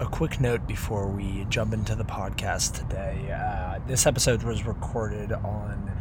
[0.00, 3.30] a quick note before we jump into the podcast today.
[3.32, 5.92] Uh, this episode was recorded on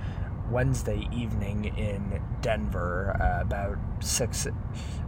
[0.50, 4.48] Wednesday evening in Denver, uh, about six,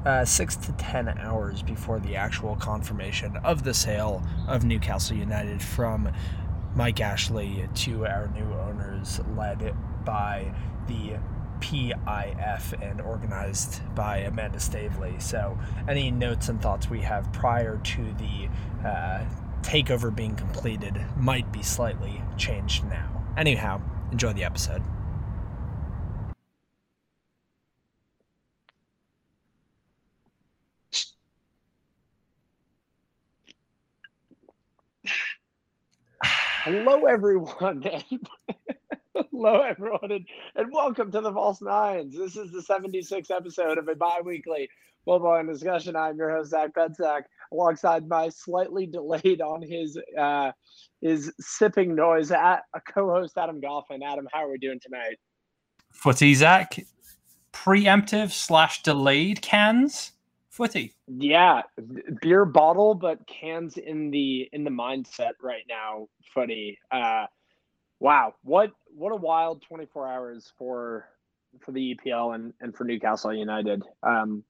[0.06, 5.64] uh, six to ten hours before the actual confirmation of the sale of Newcastle United
[5.64, 6.12] from
[6.76, 9.76] Mike Ashley to our new owners, led
[10.06, 10.54] by
[10.88, 11.18] the
[11.62, 15.20] PIF and organized by Amanda Staveley.
[15.20, 19.26] So, any notes and thoughts we have prior to the uh,
[19.62, 23.24] takeover being completed might be slightly changed now.
[23.38, 24.82] Anyhow, enjoy the episode.
[36.66, 37.84] Hello, everyone.
[39.32, 42.18] Hello, everyone, and, and, welcome to the False Nines.
[42.18, 44.68] This is the 76th episode of a bi weekly
[45.06, 45.96] football and discussion.
[45.96, 47.22] I'm your host, Zach Pensack,
[47.54, 50.52] alongside my slightly delayed on his uh,
[51.02, 54.02] his sipping noise at a co host, Adam Goffin.
[54.06, 55.18] Adam, how are we doing tonight?
[55.94, 56.78] Footy, Zach.
[57.54, 60.12] Preemptive slash delayed cans
[60.50, 60.94] footy.
[61.08, 61.62] Yeah,
[62.22, 66.08] beer bottle, but cans in the in the mindset right now.
[66.34, 66.80] Footy.
[66.92, 67.28] Uh,
[68.00, 71.08] wow, what what a wild 24 hours for
[71.62, 73.84] for the EPL and, and for Newcastle United.
[74.04, 74.44] Um,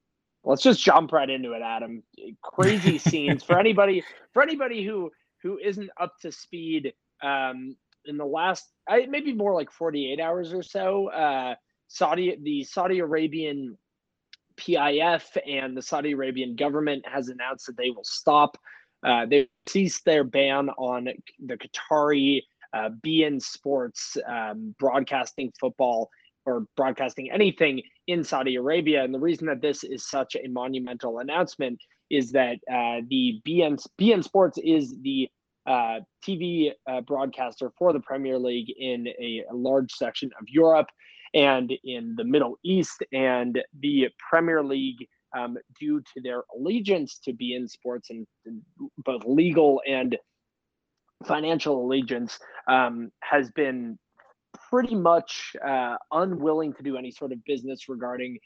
[0.44, 2.04] let's just jump right into it, Adam.
[2.42, 6.94] Crazy scenes for anybody for anybody who who isn't up to speed.
[7.24, 7.76] Um,
[8.08, 11.56] in the last, I, maybe more like 48 hours or so, uh,
[11.88, 13.78] Saudi the Saudi Arabian
[14.58, 18.58] PIF and the Saudi Arabian government has announced that they will stop.
[19.06, 21.10] Uh, they ceased their ban on
[21.46, 22.42] the Qatari
[22.74, 26.10] uh, beIN Sports um, broadcasting football
[26.46, 29.04] or broadcasting anything in Saudi Arabia.
[29.04, 33.84] And the reason that this is such a monumental announcement is that uh, the beIN
[34.00, 35.30] beIN Sports is the
[35.66, 40.88] uh, TV uh, broadcaster for the Premier League in a, a, large section of Europe
[41.34, 43.04] and in the Middle East.
[43.12, 48.62] And the Premier League, um, due to their allegiance to beIN Sports and, and
[49.00, 50.16] both legal and
[51.26, 53.98] financial allegiance um, has been
[54.70, 58.38] pretty much uh, unwilling to do any sort of business regarding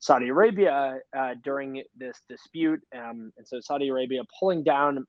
[0.00, 2.80] Saudi Arabia uh, during this dispute.
[2.94, 5.04] Um, and so Saudi Arabia pulling down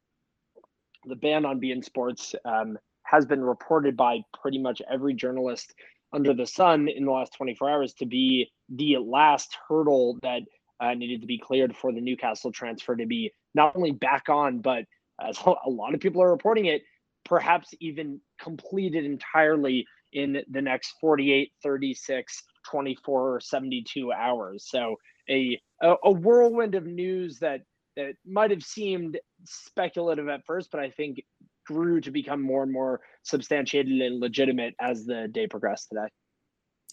[1.06, 5.74] the ban on beIN Sports um, has been reported by pretty much every journalist
[6.12, 10.42] under the sun in the last 24 hours to be the last hurdle that
[10.80, 14.60] uh, needed to be cleared for the Newcastle transfer to be not only back on,
[14.60, 14.86] but
[15.22, 16.82] as a lot of people are reporting it,
[17.26, 24.66] perhaps even completed entirely in the next 48, 36, 24, or 72 hours.
[24.68, 24.96] So
[25.30, 27.62] a, a, whirlwind of news that
[27.96, 31.22] that might have seemed speculative at first, but I think
[31.68, 36.08] grew to become more and more substantiated and legitimate as the day progressed today.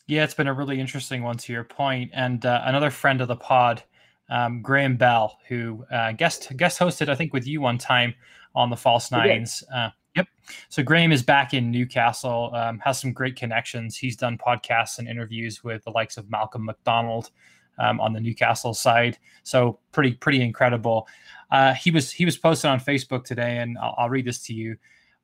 [0.06, 2.10] Yeah, it's been a really interesting one to your point.
[2.12, 3.82] And uh, another friend of the pod,
[4.28, 8.14] um, Graham Bell, who uh, guest guest hosted, I think, with you one time
[8.54, 9.64] on the False Nines.
[9.75, 10.28] Uh, Yep.
[10.71, 13.97] So Graham is back in Newcastle, um, has some great connections.
[13.97, 17.31] He's done podcasts and interviews with the likes of Malcolm McDonald
[17.78, 19.19] um, on the Newcastle side.
[19.43, 21.06] So pretty, pretty incredible.
[21.50, 24.55] Uh, he was he was posted on Facebook today, and I'll, I'll read this to
[24.55, 24.76] you.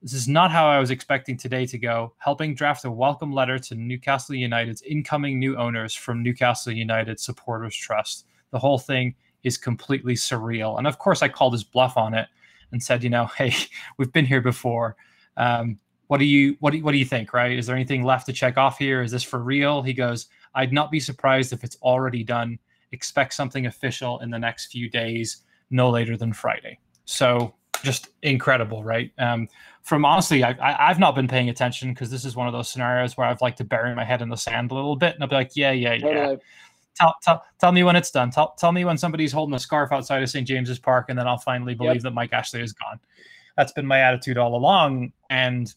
[0.02, 2.12] This is not how I was expecting today to go.
[2.18, 7.76] Helping draft a welcome letter to Newcastle United's incoming new owners from Newcastle United Supporters
[7.76, 8.26] Trust.
[8.50, 9.14] The whole thing
[9.44, 10.78] is completely surreal.
[10.78, 12.28] And of course, I called his bluff on it
[12.72, 13.54] and said, you know, hey,
[13.98, 14.96] we've been here before.
[15.36, 15.78] Um,
[16.08, 17.32] what do you what do you, what do you think?
[17.32, 17.56] Right?
[17.58, 19.02] Is there anything left to check off here?
[19.02, 19.82] Is this for real?
[19.82, 22.58] He goes, I'd not be surprised if it's already done.
[22.92, 25.38] Expect something official in the next few days,
[25.70, 26.78] no later than Friday.
[27.06, 29.10] So just incredible, right?
[29.18, 29.48] Um,
[29.82, 32.68] from honestly, I, I, have not been paying attention because this is one of those
[32.68, 35.22] scenarios where I've like to bury my head in the sand a little bit, and
[35.22, 36.36] I'll be like, yeah, yeah, yeah
[36.94, 38.30] tell, tell, tell me when it's done.
[38.30, 40.46] Tell, tell me when somebody's holding a scarf outside of St.
[40.46, 42.02] James's Park, and then I'll finally believe yep.
[42.02, 43.00] that Mike Ashley is gone.
[43.56, 45.12] That's been my attitude all along.
[45.30, 45.72] And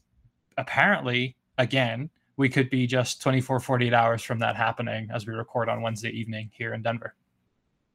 [0.58, 5.70] apparently, again, we could be just 24, 48 hours from that happening as we record
[5.70, 7.16] on Wednesday evening here in Denver.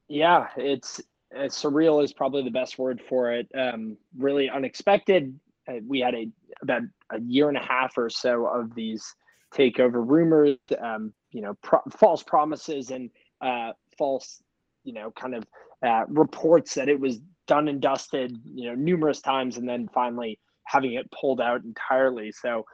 [0.09, 1.00] Yeah, it's,
[1.31, 3.49] it's surreal is probably the best word for it.
[3.55, 5.39] Um, really unexpected.
[5.69, 6.29] Uh, we had a
[6.62, 9.15] about a year and a half or so of these
[9.55, 10.56] takeover rumors.
[10.81, 13.11] Um, you know pro- false promises and
[13.41, 14.43] uh, false
[14.85, 15.44] you know kind of
[15.87, 20.38] uh, reports that it was done and dusted you know numerous times and then finally
[20.64, 22.64] having it pulled out entirely so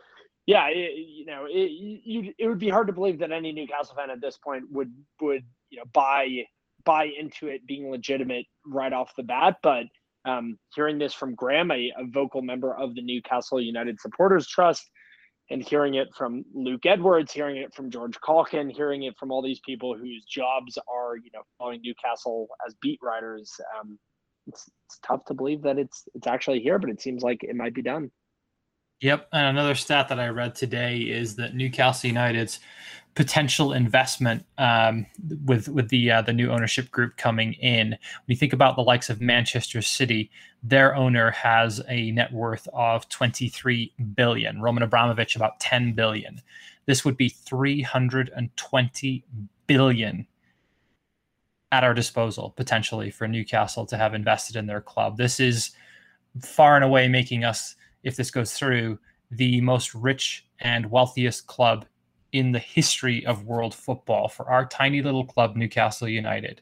[0.47, 3.95] yeah it, you know it, you, it would be hard to believe that any newcastle
[3.95, 6.43] fan at this point would would you know buy
[6.85, 9.85] buy into it being legitimate right off the bat but
[10.27, 14.91] um, hearing this from Graham, a, a, vocal member of the Newcastle United Supporters Trust,
[15.51, 19.43] and hearing it from Luke Edwards, hearing it from George Caulkin, hearing it from all
[19.43, 23.53] these people whose jobs are, you know, following Newcastle as beat writers.
[23.79, 23.99] Um,
[24.47, 27.57] it's, it's tough to believe that it's it's actually here, but it seems like it
[27.57, 28.11] might be done.
[29.01, 32.61] Yep, and another stat that I read today is that Newcastle United's
[33.17, 35.07] potential investment um,
[35.47, 37.91] with with the uh, the new ownership group coming in.
[37.91, 37.99] When
[38.29, 40.31] you think about the likes of Manchester City,
[40.63, 44.61] their owner has a net worth of 23 billion.
[44.61, 46.41] Roman Abramovich about 10 billion.
[46.85, 49.25] This would be 320
[49.67, 50.27] billion
[51.73, 55.17] at our disposal potentially for Newcastle to have invested in their club.
[55.17, 55.71] This is
[56.43, 57.75] far and away making us
[58.05, 58.99] if this goes through,
[59.33, 61.87] the most rich and wealthiest club
[62.37, 66.61] in the history of world football for our tiny little club, Newcastle United.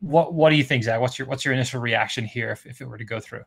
[0.00, 1.00] What what do you think, Zach?
[1.00, 3.44] What's your what's your initial reaction here if, if it were to go through?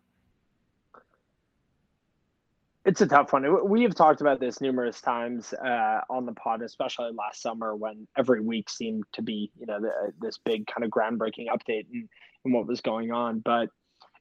[2.85, 3.69] It's a tough one.
[3.69, 8.07] We have talked about this numerous times uh, on the pod, especially last summer when
[8.17, 12.09] every week seemed to be, you know, the, this big kind of groundbreaking update and,
[12.45, 13.41] and what was going on.
[13.41, 13.69] But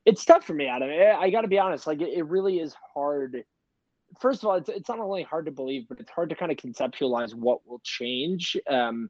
[0.05, 0.90] it's tough for me, Adam.
[0.90, 1.87] I got to be honest.
[1.87, 3.44] Like, it, it, really is hard.
[4.20, 6.50] First of all, it's, it's not only hard to believe, but it's hard to kind
[6.50, 9.09] of conceptualize what will change, um,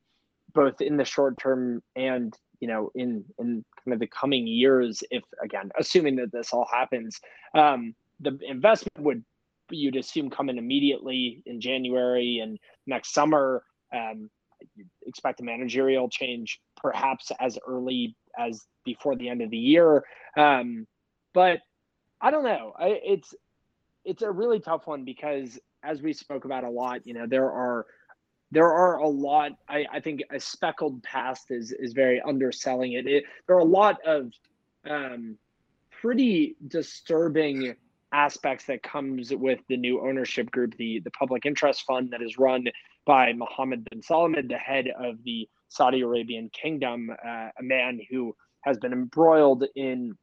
[0.55, 5.03] both in the short term and you know in in kind of the coming years.
[5.11, 7.19] If again, assuming that this all happens,
[7.55, 9.25] um, the investment would
[9.71, 13.63] you'd assume come in immediately in January and next summer.
[13.95, 14.31] Um,
[15.07, 20.03] expect a managerial change perhaps as early as before the end of the year.
[20.37, 20.87] Um,
[21.33, 21.61] but
[22.21, 22.73] I don't know.
[22.79, 23.35] I, it's
[24.09, 27.51] it's a really tough one because as we spoke about a lot, you know, there
[27.51, 27.87] are
[28.51, 29.53] there are a lot.
[29.69, 33.07] I, I think a speckled past is is very underselling it.
[33.07, 34.33] it there are a lot of
[34.89, 35.37] um,
[35.91, 37.75] pretty disturbing
[38.13, 42.39] aspects that comes with the new ownership group, the the public interest fund that is
[42.39, 42.65] run
[43.05, 48.35] by Mohammed bin Salman, the head of the Saudi Arabian kingdom, uh, a man who
[48.63, 50.17] has been embroiled in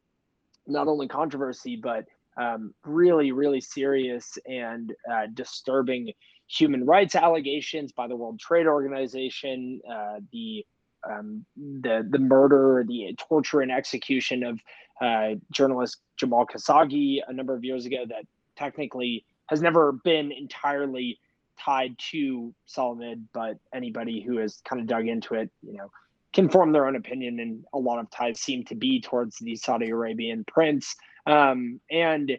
[0.65, 2.05] not only controversy but
[2.37, 6.11] um, really, really serious and uh, disturbing
[6.47, 10.65] human rights allegations by the World Trade Organization, uh, the
[11.09, 14.59] um, the the murder, the torture and execution of
[15.01, 21.19] uh, journalist Jamal Khashoggi a number of years ago that technically has never been entirely
[21.59, 25.89] tied to Salman, but anybody who has kind of dug into it, you know,
[26.35, 29.55] can form their own opinion, and a lot of ties seem to be towards the
[29.55, 30.93] Saudi Arabian prince.
[31.25, 32.37] Um, and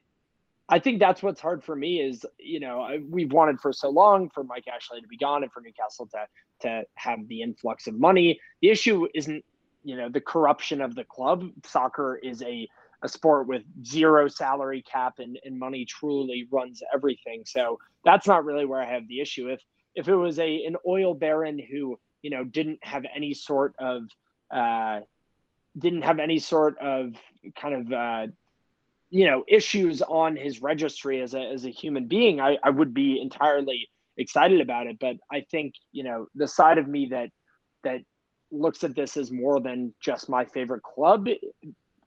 [0.68, 4.28] I think that's what's hard for me is you know we've wanted for so long
[4.30, 6.26] for Mike Ashley to be gone and for Newcastle to
[6.60, 8.38] to have the influx of money.
[8.60, 9.44] The issue isn't
[9.82, 11.48] you know the corruption of the club.
[11.64, 12.68] Soccer is a
[13.02, 17.42] a sport with zero salary cap and, and money truly runs everything.
[17.46, 19.48] So that's not really where I have the issue.
[19.48, 19.60] If
[19.94, 24.02] if it was a an oil baron who you know didn't have any sort of
[24.52, 24.98] uh,
[25.78, 27.14] didn't have any sort of
[27.54, 28.26] kind of uh,
[29.10, 32.92] you know issues on his registry as a as a human being, I, I would
[32.92, 34.96] be entirely excited about it.
[34.98, 37.30] But I think you know the side of me that
[37.84, 38.00] that
[38.50, 41.38] looks at this as more than just my favorite club, it,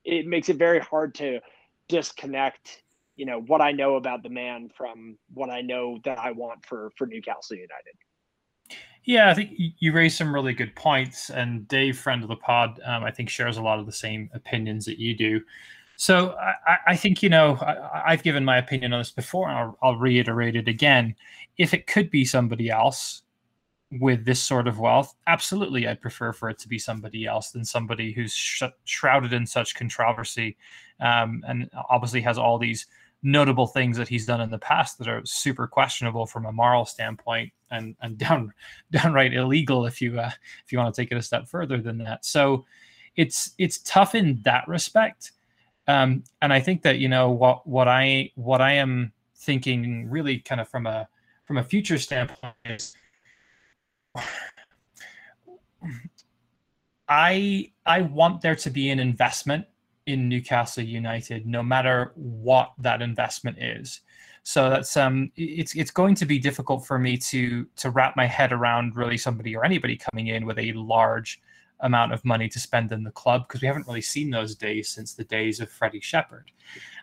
[0.04, 1.39] it makes it very hard to
[1.88, 2.81] disconnect
[3.16, 6.66] you know what I know about the man from what I know that I want
[6.66, 7.95] for for Newcastle United.
[9.04, 12.80] Yeah, I think you raised some really good points, and Dave, friend of the pod,
[12.86, 15.42] um, I think shares a lot of the same opinions that you do.
[15.96, 19.58] So I, I think you know I, have given my opinion on this before, and
[19.58, 21.16] I'll, I'll, reiterate it again.
[21.58, 23.24] If it could be somebody else
[23.92, 27.66] with this sort of wealth, absolutely, I'd prefer for it to be somebody else than
[27.66, 30.56] somebody who's sh- shrouded in such controversy,
[31.02, 32.86] um, and obviously has all these
[33.21, 36.85] notable things that he's done in the past that are super questionable from a moral
[36.85, 38.54] standpoint and and down
[38.92, 40.31] downright illegal if you uh,
[40.66, 42.26] if you want to take it a step further than that.
[42.26, 42.66] So
[43.16, 45.31] it's it's tough in that respect.
[45.88, 50.40] Um, and I think that you know what what I what I am thinking really
[50.40, 51.07] kind of from a
[51.45, 52.95] from a future standpoint is
[57.09, 59.66] I I want there to be an investment
[60.09, 64.01] in Newcastle United, no matter what that investment is.
[64.44, 68.25] So that's um, it's it's going to be difficult for me to to wrap my
[68.25, 71.39] head around really somebody or anybody coming in with a large
[71.81, 74.89] amount of money to spend in the club because we haven't really seen those days
[74.89, 76.51] since the days of Freddie Shepherd.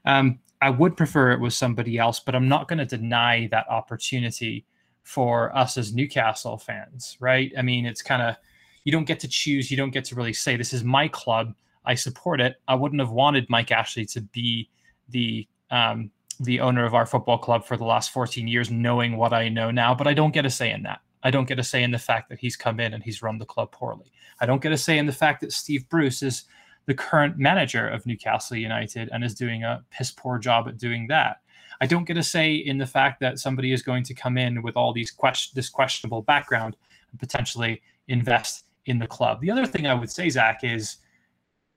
[0.04, 3.68] Um, I would prefer it was somebody else, but I'm not going to deny that
[3.68, 4.66] opportunity
[5.02, 7.52] for us as Newcastle fans, right?
[7.56, 8.36] I mean, it's kind of
[8.84, 11.54] you don't get to choose, you don't get to really say this is my club
[11.86, 12.56] I support it.
[12.68, 14.68] I wouldn't have wanted Mike Ashley to be
[15.08, 19.32] the um, the owner of our football club for the last 14 years, knowing what
[19.32, 19.94] I know now.
[19.94, 21.00] But I don't get a say in that.
[21.22, 23.38] I don't get a say in the fact that he's come in and he's run
[23.38, 24.12] the club poorly.
[24.40, 26.44] I don't get a say in the fact that Steve Bruce is
[26.84, 31.06] the current manager of Newcastle United and is doing a piss poor job at doing
[31.08, 31.40] that.
[31.80, 34.62] I don't get a say in the fact that somebody is going to come in
[34.62, 36.76] with all these question this questionable background
[37.10, 39.40] and potentially invest in the club.
[39.40, 40.98] The other thing I would say, Zach, is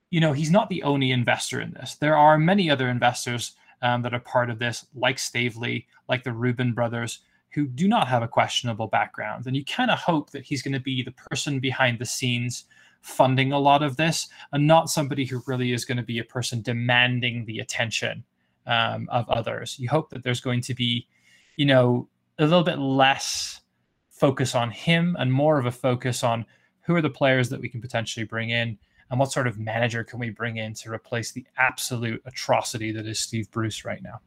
[0.09, 1.95] you know he's not the only investor in this.
[1.95, 6.33] There are many other investors um, that are part of this, like Staveley, like the
[6.33, 7.19] Rubin brothers,
[7.51, 9.47] who do not have a questionable background.
[9.47, 12.65] And you kind of hope that he's going to be the person behind the scenes
[13.01, 16.23] funding a lot of this and not somebody who really is going to be a
[16.23, 18.23] person demanding the attention
[18.67, 19.79] um, of others.
[19.79, 21.07] You hope that there's going to be,
[21.55, 23.61] you know, a little bit less
[24.09, 26.45] focus on him and more of a focus on
[26.81, 28.77] who are the players that we can potentially bring in
[29.09, 33.07] and what sort of manager can we bring in to replace the absolute atrocity that
[33.07, 34.21] is Steve Bruce right now.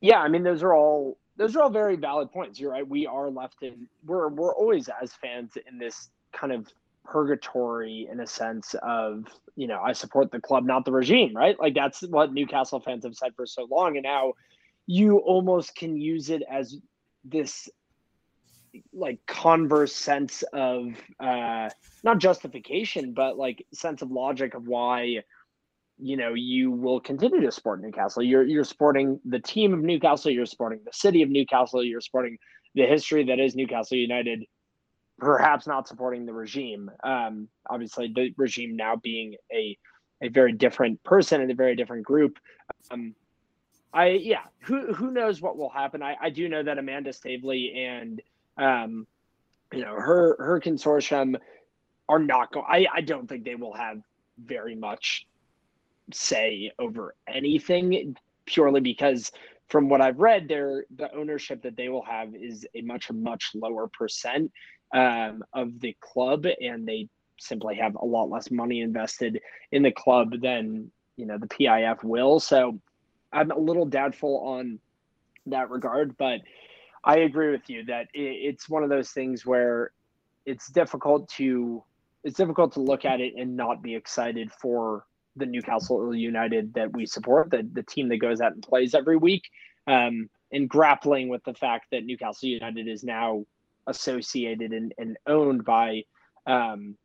[0.00, 2.60] Yeah, I mean those are all those are all very valid points.
[2.60, 2.86] You're right.
[2.86, 6.68] We are left in we're we're always as fans in this kind of
[7.04, 9.24] purgatory in a sense of
[9.56, 11.58] you know I support the club, not the regime, right?
[11.58, 14.34] Like that's what Newcastle fans have said for so long, and now
[14.86, 16.76] you almost can use it as
[17.24, 17.68] this
[18.92, 21.68] like converse sense of uh
[22.04, 25.22] not justification but like sense of logic of why
[25.98, 28.22] you know you will continue to support Newcastle.
[28.22, 30.30] You're you're supporting the team of Newcastle.
[30.30, 31.84] You're supporting the city of Newcastle.
[31.84, 32.38] You're supporting
[32.74, 34.44] the history that is Newcastle United
[35.18, 36.90] perhaps not supporting the regime.
[37.04, 39.78] Um, obviously, the regime now being a
[40.20, 42.38] a very different person and a very different group.
[42.90, 43.14] Um,
[43.92, 46.02] I yeah, who who knows what will happen?
[46.02, 48.20] I, I do know that Amanda Staveley and
[48.56, 49.06] um,
[49.72, 51.36] you know her her consortium
[52.08, 52.66] are not going.
[52.68, 53.98] I I don't think they will have
[54.42, 55.26] very much
[56.12, 58.16] say over anything
[58.46, 59.30] purely because
[59.68, 63.52] from what I've read, their the ownership that they will have is a much much
[63.54, 64.52] lower percent
[64.94, 69.40] um, of the club, and they simply have a lot less money invested
[69.72, 72.38] in the club than you know the PIF will.
[72.40, 72.78] So
[73.32, 74.78] I'm a little doubtful on
[75.46, 76.40] that regard, but
[77.04, 79.90] I agree with you that it's one of those things where
[80.46, 81.82] it's difficult to
[82.24, 85.04] it's difficult to look at it and not be excited for
[85.34, 89.16] the Newcastle United that we support, the the team that goes out and plays every
[89.16, 89.42] week,
[89.86, 93.44] um, and grappling with the fact that Newcastle United is now
[93.88, 96.04] associated and, and owned by
[96.46, 96.96] um,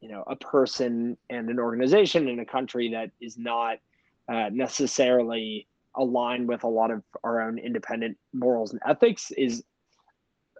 [0.00, 3.78] you know a person and an organization in a country that is not
[4.28, 9.62] uh, necessarily aligned with a lot of our own independent morals and ethics is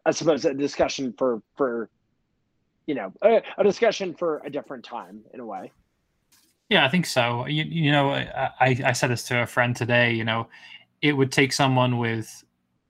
[0.07, 1.91] i suppose a discussion for for
[2.87, 5.73] you know a, a discussion for a different time in a way.
[6.69, 7.47] Yeah i think so.
[7.47, 10.49] You, you know I, I said this to a friend today you know
[11.03, 12.45] it would take someone with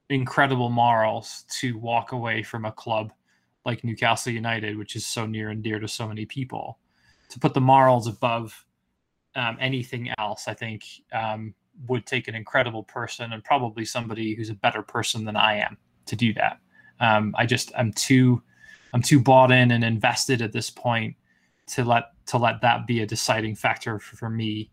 [0.09, 3.13] incredible morals to walk away from a club
[3.65, 6.79] like Newcastle United, which is so near and dear to so many people,
[7.31, 8.65] to put the morals above
[9.35, 11.55] um, anything else, I think um,
[11.89, 15.77] would take an incredible person and probably somebody who's a better person than I am
[16.07, 16.59] to do that.
[17.01, 18.43] Um, I just I'm too
[18.93, 21.17] I'm too bought in and invested at this point
[21.69, 24.71] to let to let that be a deciding factor for, me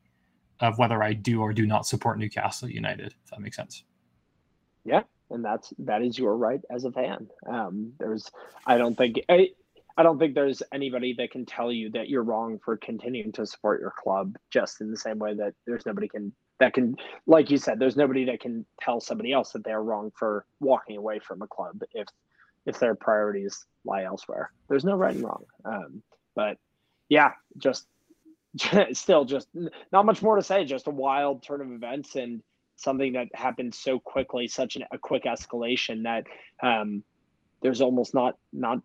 [0.60, 3.16] of whether I do or do not support Newcastle United.
[3.24, 3.84] If that makes sense.
[4.86, 7.28] Yeah, and that's that is your right as a fan.
[7.48, 8.30] Um, there's,
[8.66, 9.50] I don't think I,
[9.98, 13.46] I don't think there's anybody that can tell you that you're wrong for continuing to
[13.46, 14.36] support your club.
[14.52, 17.98] Just in the same way that there's nobody can that can, like you said, there's
[17.98, 21.82] nobody that can tell somebody else that they're wrong for walking away from a club
[21.94, 22.08] if
[22.68, 24.52] if their priorities lie elsewhere.
[24.70, 25.44] There's no right and wrong.
[25.66, 26.04] Um,
[26.36, 26.58] but
[27.10, 27.88] yeah, just
[28.94, 29.48] still just
[29.92, 30.64] not much more to say.
[30.64, 32.44] Just a wild turn of events and
[32.76, 36.26] something that happened so quickly, such an, a quick escalation that
[36.62, 37.04] um,
[37.62, 38.80] there's almost not not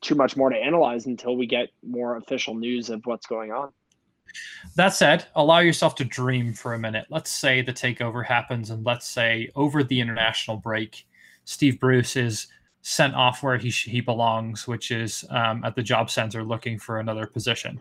[0.00, 3.70] too much more to analyze until we get more official news of what's going on.
[4.76, 7.06] That said, allow yourself to dream for a minute.
[7.10, 11.06] Let's say the takeover happens, and let's say over the international break,
[11.44, 12.46] Steve Bruce is
[12.82, 16.98] sent off where he he belongs, which is um, at the job center looking for
[16.98, 17.80] another position.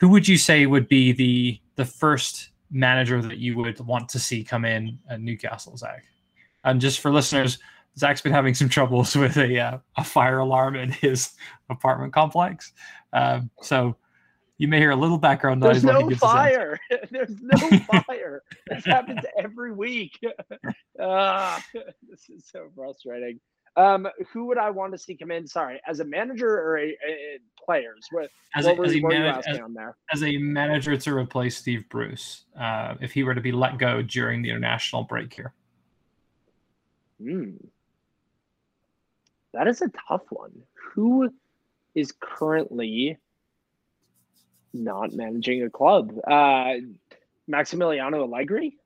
[0.00, 4.18] Who would you say would be the the first manager that you would want to
[4.18, 6.04] see come in at Newcastle, Zach?
[6.64, 7.58] And just for listeners,
[7.98, 11.32] Zach's been having some troubles with a uh, a fire alarm in his
[11.68, 12.72] apartment complex.
[13.12, 13.96] Um, so
[14.62, 15.82] you may hear a little background noise.
[15.82, 16.78] There's no fire.
[17.10, 18.44] There's no fire.
[18.68, 20.20] This happens every week.
[21.00, 21.58] uh,
[22.08, 23.40] this is so frustrating.
[23.76, 25.48] Um, who would I want to see come in?
[25.48, 28.06] Sorry, as a manager or a, a players?
[28.12, 29.96] What, as what a, as, a manage- as, on there?
[30.12, 34.00] as a manager to replace Steve Bruce, uh, if he were to be let go
[34.00, 35.54] during the international break here.
[37.20, 37.56] Hmm.
[39.54, 40.52] That is a tough one.
[40.94, 41.30] Who
[41.96, 43.18] is currently
[44.72, 46.12] not managing a club?
[46.26, 46.74] Uh,
[47.50, 48.76] Maximiliano Allegri.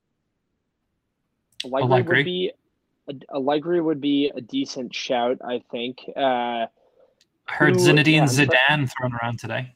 [1.64, 2.16] Allegri, Allegri.
[2.19, 2.52] would be
[3.33, 5.99] Allegri would be a decent shout, I think.
[6.16, 6.21] Uh,
[6.69, 6.69] I
[7.49, 9.73] heard Who- Zinedine yeah, Zidane thrown around today.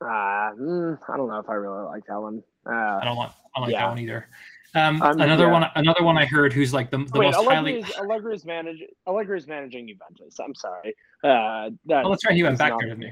[0.00, 2.42] uh, mm, I don't know if I really like that one.
[2.66, 3.80] Uh, I don't want I don't like Yeah.
[3.82, 4.28] that one either.
[4.74, 5.52] Um, Um, another yeah.
[5.52, 8.82] one another one I heard who's like the, the wait, most highly Allegri's, Allegri's manage
[9.06, 10.38] Allegri's managing Juventus.
[10.38, 10.94] I'm sorry.
[11.24, 12.34] Uh, that, Oh, that's right.
[12.34, 13.10] He went back not- there, didn't he?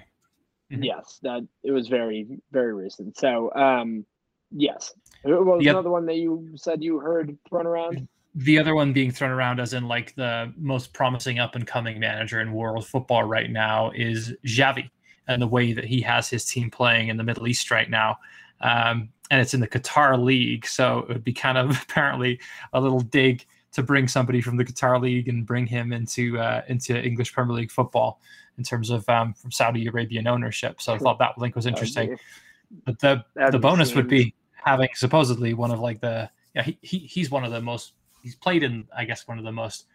[0.71, 0.85] Mhm.
[0.85, 3.17] Yes, that it was very very recent.
[3.17, 4.05] So, um,
[4.51, 5.73] yes, what was Yep.
[5.73, 8.07] another one that you said you heard thrown around?
[8.35, 11.99] The other one being thrown around as in like the most promising up and coming
[11.99, 14.91] manager in world football right now is Xavi
[15.27, 18.19] and the way that he has his team playing in the Middle East right now.
[18.61, 22.41] Um, and it's in the Qatar League, so it would be kind of apparently
[22.73, 26.63] a little dig to bring somebody from the Qatar League and bring him into uh,
[26.69, 28.21] into English Premier League football
[28.59, 30.83] in terms of um, from Saudi Arabian ownership.
[30.83, 32.19] So I thought that link was interesting.
[32.85, 36.79] But the That'd the bonus would be having supposedly one of like the yeah he,
[36.83, 39.87] he he's one of the most he's played in I guess one of the most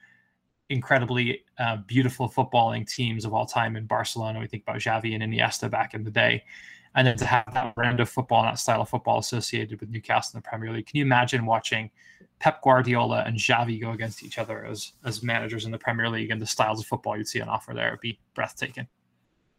[0.70, 4.40] incredibly uh, beautiful footballing teams of all time in Barcelona.
[4.40, 6.44] We think about Xavi and Iniesta back in the day,
[6.96, 9.90] and then to have that brand of football and that style of football associated with
[9.90, 10.88] Newcastle in the Premier League.
[10.88, 11.92] Can you imagine watching
[12.44, 16.30] Pep Guardiola and Xavi go against each other as as managers in the Premier League
[16.30, 17.88] and the styles of football you'd see on offer there?
[17.88, 18.86] It'd be breathtaking.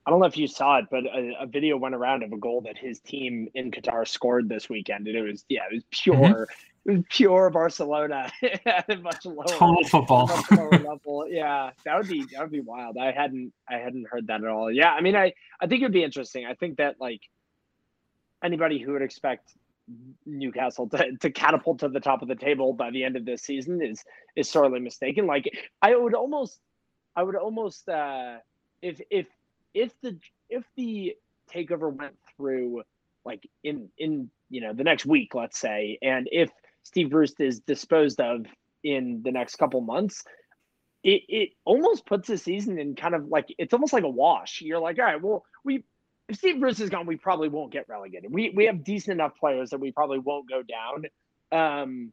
[0.04, 2.36] I don't know if you saw it, but a, a video went around of a
[2.36, 5.84] goal that his team in Qatar scored this weekend, and it was yeah, it was
[5.90, 6.90] pure, Mm-hmm.
[6.90, 8.30] it was pure Barcelona
[8.66, 10.26] at a much lower, Total football.
[10.26, 11.26] much lower level.
[11.30, 12.98] Yeah, that would be that would be wild.
[12.98, 14.70] I hadn't I hadn't heard that at all.
[14.70, 16.44] Yeah, I mean, I I think it'd be interesting.
[16.44, 17.22] I think that like
[18.42, 19.52] anybody who would expect
[20.26, 23.42] Newcastle to, to catapult to the top of the table by the end of this
[23.42, 24.02] season is
[24.37, 25.26] is sorely mistaken.
[25.26, 25.50] Like
[25.82, 26.61] I would almost
[27.16, 28.38] I would almost uh
[28.82, 29.26] if if
[29.74, 31.14] if the if the
[31.52, 32.82] takeover went through
[33.24, 36.50] like in in you know the next week, let's say, and if
[36.82, 38.46] Steve Bruce is disposed of
[38.82, 40.22] in the next couple months,
[41.02, 44.61] it it almost puts the season in kind of like it's almost like a wash.
[44.61, 45.85] You're like, all right, well, we
[46.28, 48.32] if Steve Bruce is gone, we probably won't get relegated.
[48.32, 51.04] We we have decent enough players that we probably won't go down.
[51.52, 52.12] Um,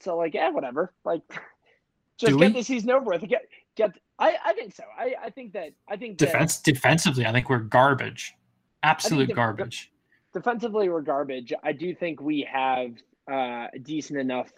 [0.00, 0.92] so like, yeah, whatever.
[1.04, 1.22] Like,
[2.18, 2.52] just Do get we?
[2.60, 3.28] the season over with.
[3.28, 3.42] Get
[3.76, 3.92] get.
[4.18, 4.84] I I think so.
[4.98, 8.34] I I think that I think that Defense defensively, I think we're garbage.
[8.82, 9.90] Absolute the- garbage.
[10.32, 11.52] defensively we're garbage.
[11.62, 12.90] I do think we have
[13.30, 14.52] uh, decent enough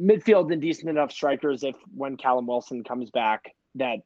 [0.00, 3.98] midfield and decent enough strikers if when Callum Wilson comes back that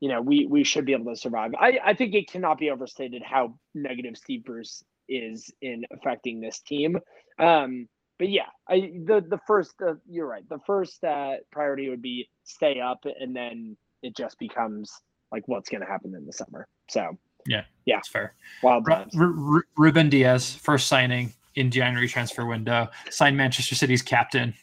[0.00, 1.52] you know we we should be able to survive.
[1.58, 6.60] I, I think it cannot be overstated how negative Steve Bruce is in affecting this
[6.60, 6.98] team.
[7.38, 10.46] Um, but yeah, I the the first uh, you're right.
[10.48, 14.92] The first uh, priority would be stay up, and then it just becomes
[15.32, 16.66] like what's going to happen in the summer.
[16.88, 17.62] So Yeah.
[17.86, 18.34] That's fair.
[18.62, 19.14] wild Ru- times.
[19.14, 24.54] Ru- Ru- Ruben Dias, first signing in January transfer window, signed Manchester City's captain.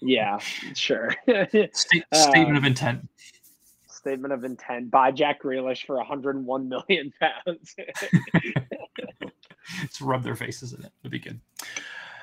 [0.00, 0.38] Yeah,
[0.74, 1.14] sure.
[1.72, 3.08] State, statement of intent.
[4.00, 7.74] Statement of intent buy Jack Grealish for 101 million pounds.
[9.82, 10.90] Let's rub their faces in it.
[11.02, 11.38] It'd be good.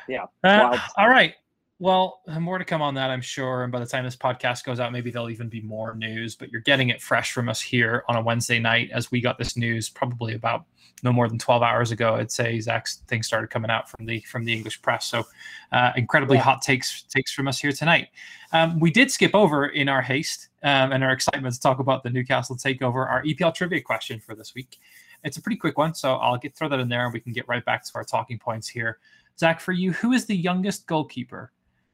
[0.07, 1.35] Yeah, Uh, all right.
[1.79, 3.63] Well, more to come on that, I'm sure.
[3.63, 6.35] And by the time this podcast goes out, maybe there'll even be more news.
[6.35, 9.37] But you're getting it fresh from us here on a Wednesday night, as we got
[9.37, 10.65] this news probably about
[11.03, 12.15] no more than 12 hours ago.
[12.15, 15.05] I'd say Zach's thing started coming out from the from the English press.
[15.05, 15.23] So,
[15.71, 16.43] uh, incredibly Yeah.
[16.43, 18.07] hot takes takes from us here tonight.
[18.53, 22.03] Um, we did skip over in our haste um, and our excitement to talk about
[22.03, 24.77] the Newcastle takeover our EPL trivia question for this week.
[25.23, 27.33] It's a pretty quick one, so I'll get throw that in there, and we can
[27.33, 28.99] get right back to our talking points here.
[29.39, 31.51] Zach, for you, who is the youngest goalkeeper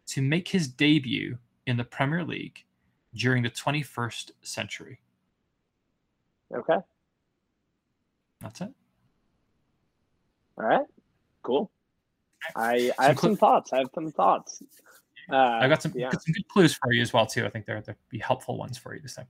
[0.07, 2.63] to make his debut in the Premier League
[3.15, 4.99] during the 21st century?
[6.55, 6.77] okay.
[8.41, 8.73] That's it.
[10.57, 10.85] All right.
[11.41, 11.71] Cool.
[12.55, 13.73] I I have some thoughts.
[13.73, 14.61] I have some thoughts.
[15.31, 16.09] Uh, I got some, Yeah.
[16.11, 17.45] got some good clues for you as well too.
[17.45, 19.27] I think they're they'll be helpful ones for you this time.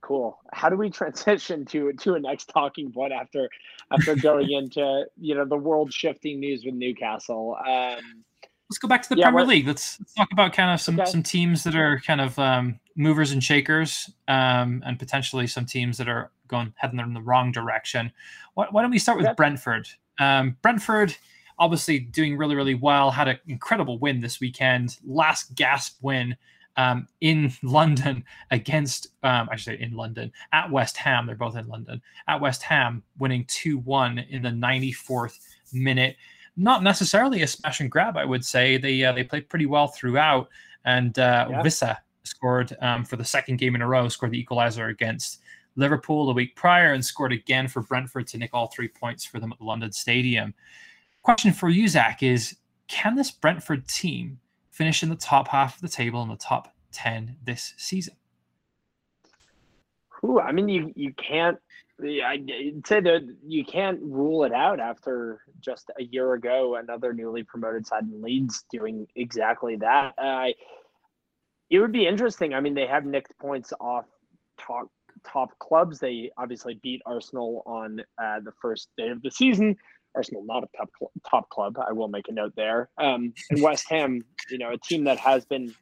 [0.00, 0.38] Cool.
[0.52, 3.48] How do we transition to to a next talking point after
[3.90, 7.56] after going into you know the world shifting news with Newcastle?
[7.66, 8.24] Um,
[8.70, 9.66] Let's go back to the Yeah, Premier League.
[9.66, 11.10] Let's, let's talk about kind of some Okay.
[11.10, 15.98] some teams that are kind of um, movers and shakers, um, and potentially some teams
[15.98, 18.10] that are going heading in the wrong direction.
[18.54, 19.34] Why, why don't we start with Okay.
[19.36, 19.88] Brentford?
[20.18, 21.14] Um, Brentford,
[21.62, 23.10] obviously doing really really well.
[23.10, 26.36] Had an incredible win this weekend, last gasp win
[26.76, 31.26] um, in London against, um, I should say in London, at West Ham.
[31.26, 32.02] They're both in London.
[32.26, 35.38] At West Ham, winning 2 1 in the 94th
[35.72, 36.16] minute.
[36.56, 38.76] Not necessarily a smash and grab, I would say.
[38.76, 40.48] They uh, they played pretty well throughout.
[40.84, 41.62] And uh, yeah.
[41.62, 45.40] Wissa scored um, for the second game in a row, scored the equalizer against
[45.76, 49.40] Liverpool the week prior, and scored again for Brentford to nick all three points for
[49.40, 50.52] them at the London Stadium.
[51.22, 52.56] Question for you, Zach, is
[52.88, 56.74] can this Brentford team finish in the top half of the table in the top
[56.92, 58.14] 10 this season?
[60.24, 61.58] Ooh, I mean, you, you can't
[62.00, 62.50] I'd
[62.86, 67.86] say that you can't rule it out after just a year ago, another newly promoted
[67.86, 70.14] side in Leeds doing exactly that.
[70.18, 70.48] Uh,
[71.70, 72.54] it would be interesting.
[72.54, 74.06] I mean, they have nicked points off
[74.58, 74.88] top
[75.24, 75.98] top clubs.
[75.98, 79.76] They obviously beat Arsenal on uh, the first day of the season.
[80.14, 81.78] Arsenal not a top cl- top club.
[81.78, 82.88] I will make a note there.
[82.98, 85.74] Um, and West Ham, you know, a team that has been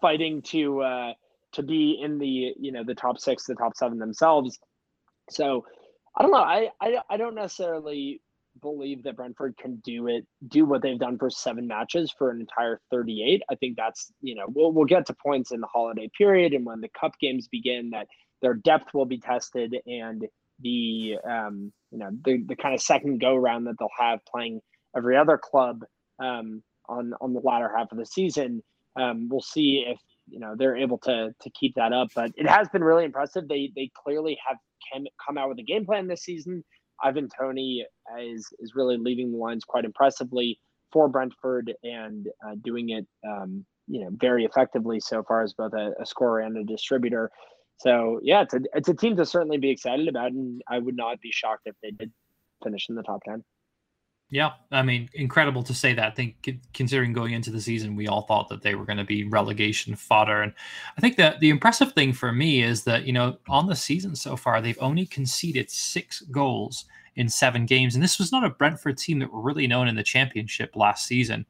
[0.00, 1.12] fighting to uh,
[1.52, 4.58] to be in the you know the top six, the top seven themselves.
[5.30, 5.66] So
[6.16, 6.38] I don't know.
[6.38, 8.20] I, I I don't necessarily
[8.60, 12.40] believe that Brentford can do it, do what they've done for seven matches for an
[12.40, 13.42] entire 38.
[13.50, 16.66] I think that's, you know, we'll, we'll get to points in the holiday period and
[16.66, 18.08] when the cup games begin that
[18.42, 20.26] their depth will be tested and
[20.60, 24.60] the, um, you know, the, the kind of second go round that they'll have playing
[24.96, 25.84] every other club
[26.18, 28.62] um, on, on the latter half of the season.
[29.00, 32.48] Um, we'll see if, you know, they're able to, to keep that up, but it
[32.48, 33.48] has been really impressive.
[33.48, 34.58] They, they clearly have
[35.24, 36.64] come out with a game plan this season
[37.02, 37.84] Ivan Toney
[38.20, 40.58] is is really leading the lines quite impressively
[40.92, 45.72] for Brentford and uh, doing it, um, you know, very effectively so far as both
[45.72, 47.30] a, a, scorer and a distributor.
[47.78, 50.96] So yeah, it's a it's a team to certainly be excited about, and I would
[50.96, 52.12] not be shocked if they did
[52.62, 53.42] finish in the top ten.
[54.30, 56.06] Yeah, I mean, incredible to say that.
[56.06, 59.04] I think considering going into the season, we all thought that they were going to
[59.04, 60.54] be relegation fodder, and
[60.96, 64.14] I think that the impressive thing for me is that you know on the season
[64.16, 68.50] so far they've only conceded six goals in seven games, and this was not a
[68.50, 71.44] Brentford team that were really known in the Championship last season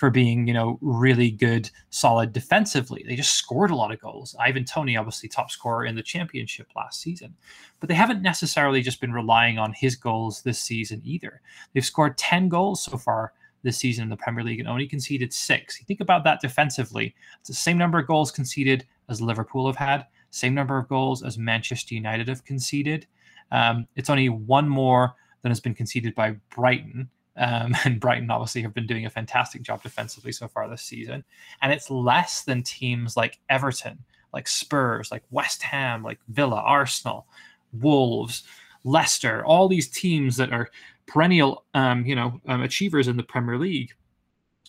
[0.00, 3.04] for being, you know, really good, solid defensively.
[3.06, 4.34] They just scored a lot of goals.
[4.40, 7.36] Ivan Toney, obviously top scorer in the championship last season,
[7.80, 11.42] but they haven't necessarily just been relying on his goals this season either.
[11.74, 15.34] They've scored 10 goals so far this season in the Premier League and only conceded
[15.34, 15.78] six.
[15.78, 19.76] You think about that defensively, it's the same number of goals conceded as Liverpool have
[19.76, 23.06] had, same number of goals as Manchester United have conceded.
[23.52, 27.10] Um, it's only one more than has been conceded by Brighton.
[27.40, 31.24] Um, and Brighton obviously have been doing a fantastic job defensively so far this season.
[31.62, 33.98] And it's less than teams like Everton,
[34.32, 37.26] like Spurs, like West Ham, like Villa, Arsenal,
[37.72, 38.44] Wolves,
[38.84, 40.70] Leicester, all these teams that are
[41.06, 43.92] perennial, um, you know, um, achievers in the Premier League.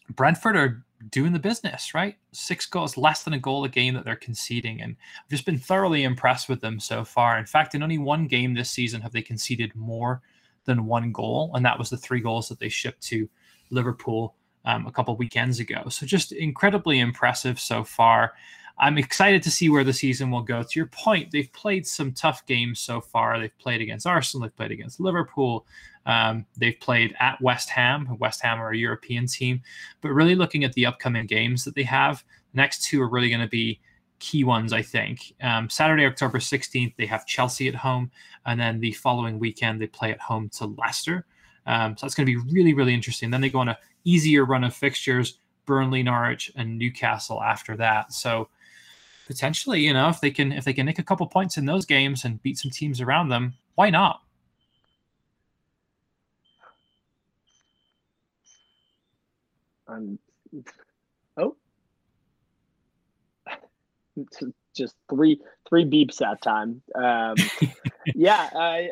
[0.09, 2.17] Brentford are doing the business, right?
[2.31, 4.81] Six goals, less than a goal a game that they're conceding.
[4.81, 7.37] And I've just been thoroughly impressed with them so far.
[7.37, 10.21] In fact, in only one game this season have they conceded more
[10.65, 13.29] than one goal, and that was the three goals that they shipped to
[13.69, 15.89] Liverpool um, a couple weekends ago.
[15.89, 18.33] So just incredibly impressive so far.
[18.79, 20.63] I'm excited to see where the season will go.
[20.63, 23.39] To your point, they've played some tough games so far.
[23.39, 25.65] They've played against Arsenal, they've played against Liverpool,
[26.05, 28.17] um, they've played at West Ham.
[28.19, 29.61] West Ham are a European team,
[30.01, 33.29] but really looking at the upcoming games that they have, the next two are really
[33.29, 33.79] going to be
[34.21, 35.33] key ones, I think.
[35.41, 38.09] Um, Saturday, October 16th, they have Chelsea at home.
[38.45, 41.25] And then the following weekend, they play at home to Leicester.
[41.65, 43.31] Um, so that's going to be really, really interesting.
[43.31, 48.13] Then they go on a easier run of fixtures Burnley, Norwich, and Newcastle after that.
[48.13, 48.49] So
[49.27, 51.85] potentially, you know, if they can if they can nick a couple points in those
[51.85, 54.21] games and beat some teams around them, why not?
[59.87, 60.19] Um,
[61.37, 61.55] oh,
[64.75, 66.81] just three three beeps that time.
[66.95, 67.35] Um,
[68.15, 68.89] yeah, I,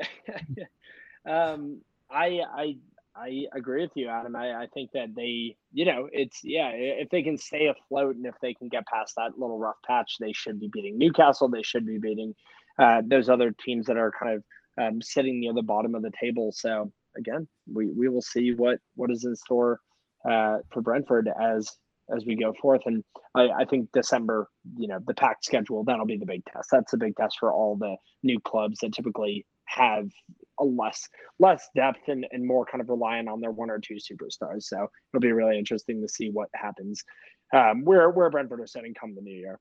[1.30, 2.76] um, I I
[3.16, 4.36] I agree with you, Adam.
[4.36, 8.26] I, I think that they, you know, it's yeah, if they can stay afloat and
[8.26, 11.50] if they can get past that little rough patch, they should be beating Newcastle.
[11.50, 12.34] They should be beating
[12.78, 14.44] uh, those other teams that are kind of
[14.82, 16.54] um, sitting near the bottom of the table.
[16.54, 19.80] So again, we we will see what what is in store
[20.30, 21.70] uh, for Brentford as
[22.16, 22.82] as we go forth.
[22.86, 23.04] And
[23.36, 26.70] I, I, think December, you know, the packed schedule, that'll be the big test.
[26.72, 30.10] That's the big test for all the new clubs that typically have
[30.60, 31.08] a less
[31.40, 34.64] less depth and, and more kind of relying on their one or two superstars.
[34.64, 37.04] So it'll be really interesting to see what happens
[37.54, 39.60] um, where where Brentford are sitting come the new year.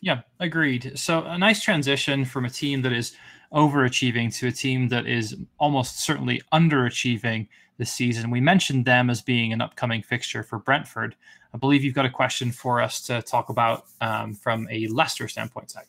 [0.00, 0.92] Yeah, agreed.
[0.98, 3.16] So a nice transition from a team that is
[3.52, 8.30] overachieving to a team that is almost certainly underachieving this season.
[8.30, 11.16] We mentioned them as being an upcoming fixture for Brentford.
[11.52, 15.26] I believe you've got a question for us to talk about um, from a Leicester
[15.28, 15.88] standpoint, Zach.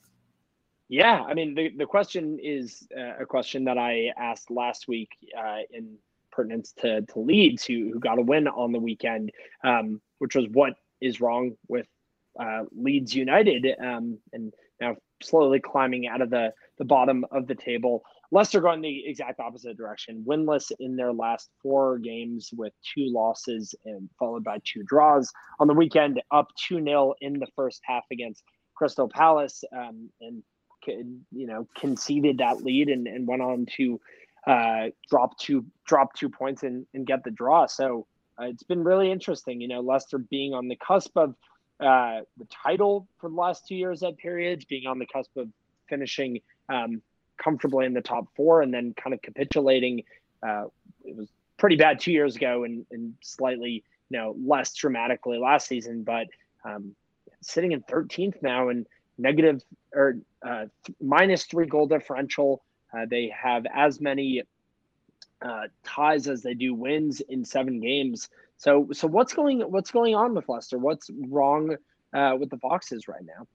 [0.90, 5.10] Yeah, I mean the, the question is uh, a question that I asked last week
[5.38, 5.96] uh, in
[6.32, 9.32] pertinence to to Leeds, who who got a win on the weekend,
[9.64, 11.88] um, which was what is wrong with
[12.40, 17.56] uh, Leeds United, um, and now slowly climbing out of the the bottom of the
[17.56, 18.04] table.
[18.32, 23.76] Leicester going the exact opposite direction, winless in their last four games with two losses
[23.86, 25.32] and followed by two draws.
[25.60, 30.42] On the weekend, up 2 0 in the first half against Crystal Palace um, and,
[30.88, 34.00] you know, conceded that lead and, and went on to
[34.48, 37.66] uh, drop two drop two points and, and get the draw.
[37.68, 38.08] So
[38.42, 41.36] uh, it's been really interesting, you know, Leicester being on the cusp of
[41.82, 45.48] uh, the title for the last two years at periods, being on the cusp of
[45.90, 46.40] finishing
[46.70, 47.02] um,
[47.38, 50.04] comfortably in the top four and then kind of capitulating.
[50.48, 50.66] Uh,
[51.04, 55.68] it was pretty bad two years ago and, and slightly, you know, less dramatically last
[55.68, 56.28] season, but
[56.64, 56.96] um,
[57.42, 58.86] sitting in 13th now and
[59.18, 59.62] negative
[59.94, 62.64] or uh, th- minus three goal differential.
[62.94, 64.44] Uh, they have as many
[65.42, 68.30] uh, ties as they do wins in seven games.
[68.62, 70.78] So, so what's going what's going on with Leicester?
[70.78, 71.76] What's wrong
[72.14, 73.48] uh, with the Foxes right now?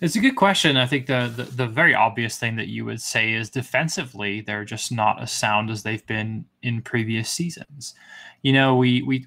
[0.00, 0.78] It's a good question.
[0.78, 4.64] I think the, the, the very obvious thing that you would say is defensively, they're
[4.64, 7.94] just not as sound as they've been in previous seasons.
[8.40, 9.26] You know, we we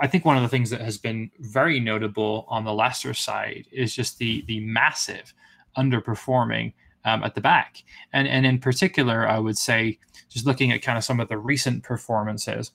[0.00, 3.66] I think one of the things that has been very notable on the Leicester side
[3.72, 5.34] is just the the massive
[5.76, 10.80] underperforming um, at the back, and and in particular, I would say just looking at
[10.80, 12.70] kind of some of the recent performances,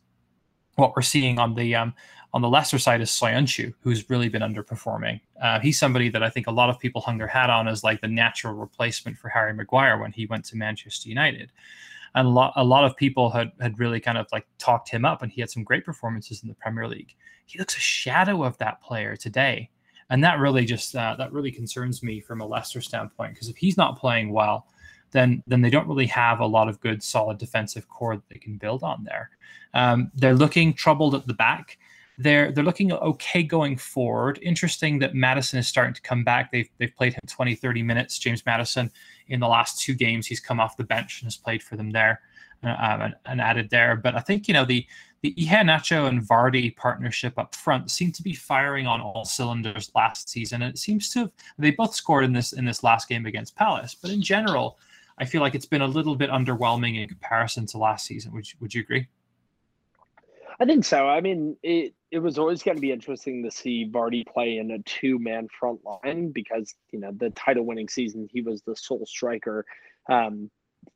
[0.76, 1.94] what we're seeing on the um,
[2.34, 5.20] on the Leicester side is Soyuncu, who's really been underperforming.
[5.42, 7.84] Uh, he's somebody that I think a lot of people hung their hat on as
[7.84, 11.52] like the natural replacement for Harry Maguire when he went to Manchester United.
[12.16, 15.06] And a lot, a lot of people had, had really kind of like talked him
[15.06, 17.16] up, and he had some great performances in the Premier League.
[17.46, 19.70] He looks a shadow of that player today,
[20.10, 23.58] and that really just uh, that really concerns me from a Leicester standpoint because if
[23.58, 24.68] he's not playing well,
[25.12, 28.40] then then they don't really have a lot of good solid defensive core that they
[28.40, 29.30] can build on there.
[29.74, 31.78] Um, they're looking troubled at the back.
[32.18, 34.40] They're they're looking okay going forward.
[34.42, 36.52] Interesting that Maddison is starting to come back.
[36.52, 38.20] They've they've played him 20, 30 minutes.
[38.20, 38.92] James Maddison
[39.28, 41.92] in the last two games, he's come off the bench and has played for them
[41.92, 42.22] there
[42.64, 43.96] uh, um, and, and, added there.
[43.96, 44.86] But I think you know the
[45.22, 50.30] the Iheanacho and Vardy partnership up front seemed to be firing on all cylinders last
[50.30, 50.64] season.
[50.64, 53.56] And it seems to have, they both scored in this in this last game against
[53.56, 53.96] Palace.
[54.00, 54.78] But in general,
[55.18, 58.34] I feel like it's been a little bit underwhelming in comparison to last season.
[58.34, 59.08] Would you, would you agree?
[60.60, 61.08] I think so.
[61.08, 64.72] I mean, it it was always going to be interesting to see Vardy play in
[64.72, 68.76] a two man front line because you know the title winning season he was the
[68.76, 69.66] sole striker.
[70.10, 70.52] Um,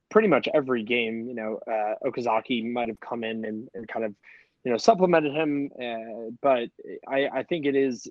[0.09, 4.05] pretty much every game, you know, uh, Okazaki might have come in and, and kind
[4.05, 4.15] of,
[4.63, 5.69] you know, supplemented him.
[5.77, 6.69] Uh, but
[7.07, 8.07] I, I think it is,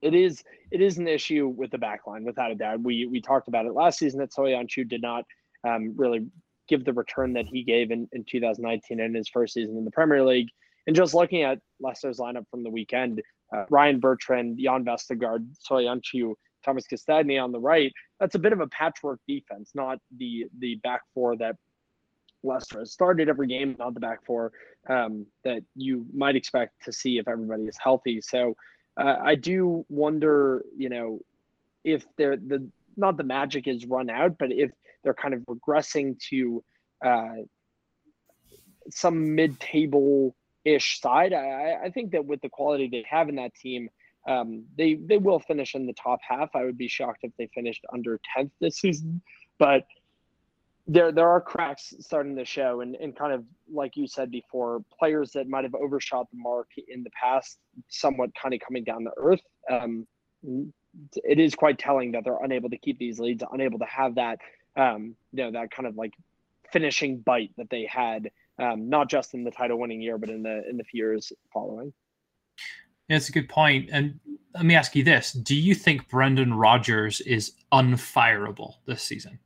[0.00, 2.80] it is, it is an issue with the back line without a doubt.
[2.80, 5.24] We we talked about it last season that Soyuncu did not
[5.64, 6.26] um, really
[6.68, 9.90] give the return that he gave in, in 2019 in his first season in the
[9.90, 10.48] Premier League.
[10.86, 13.22] And just looking at Leicester's lineup from the weekend,
[13.54, 18.60] uh, Ryan Bertrand, Jan Vestergaard, Soyuncu, Thomas Castagne on the right, that's a bit of
[18.60, 21.56] a patchwork defense, not the the back four that
[22.44, 24.52] Leicester has started every game, not the back four
[24.88, 28.20] um, that you might expect to see if everybody is healthy.
[28.20, 28.54] So
[28.96, 31.20] uh, I do wonder, you know,
[31.84, 34.70] if they're the not the magic is run out, but if
[35.02, 36.62] they're kind of regressing to
[37.04, 37.42] uh,
[38.90, 40.34] some mid-table
[40.64, 41.32] ish side.
[41.32, 43.88] I, I think that with the quality they have in that team,
[44.28, 46.50] um, they they will finish in the top half.
[46.54, 49.20] I would be shocked if they finished under tenth this season,
[49.58, 49.84] but
[50.86, 54.84] there there are cracks starting to show, and and kind of like you said before,
[54.96, 59.04] players that might have overshot the mark in the past, somewhat kind of coming down
[59.04, 59.40] to earth.
[59.68, 60.06] Um,
[61.24, 64.38] it is quite telling that they're unable to keep these leads, unable to have that
[64.76, 66.14] um, you know that kind of like
[66.72, 70.42] finishing bite that they had um, not just in the title winning year, but in
[70.42, 71.92] the in the few years following.
[73.08, 73.90] Yeah, that's a good point.
[73.92, 74.20] And
[74.54, 79.38] let me ask you this: Do you think Brendan Rodgers is unfireable this season?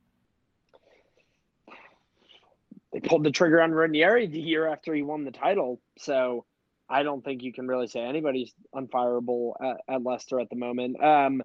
[2.93, 6.45] They pulled the trigger on Ranieri the year after he won the title, so
[6.89, 11.03] I don't think you can really say anybody's unfireable at, at Leicester at the moment.
[11.03, 11.43] Um,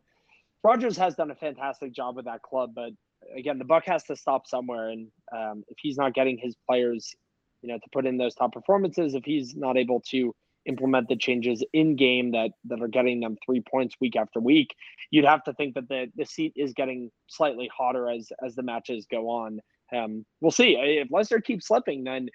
[0.62, 2.92] Rodgers has done a fantastic job with that club, but
[3.36, 7.14] again, the buck has to stop somewhere, and um, if he's not getting his players
[7.62, 9.14] you know, to put in those top performances.
[9.14, 10.34] If he's not able to
[10.66, 14.74] implement the changes in game that that are getting them three points week after week,
[15.10, 18.62] you'd have to think that the the seat is getting slightly hotter as as the
[18.62, 19.60] matches go on.
[19.94, 22.28] Um, we'll see if Leicester keeps slipping, then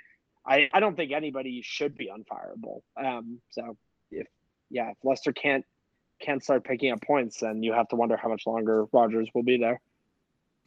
[0.46, 2.82] I, I don't think anybody should be unfireable.
[3.04, 3.76] Um, so
[4.12, 4.28] if
[4.70, 5.66] yeah, if Leicester can't
[6.22, 9.44] can't start picking up points, then you have to wonder how much longer Rodgers will
[9.44, 9.82] be there.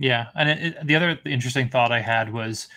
[0.01, 2.69] Yeah, and it, it, the other interesting thought I had was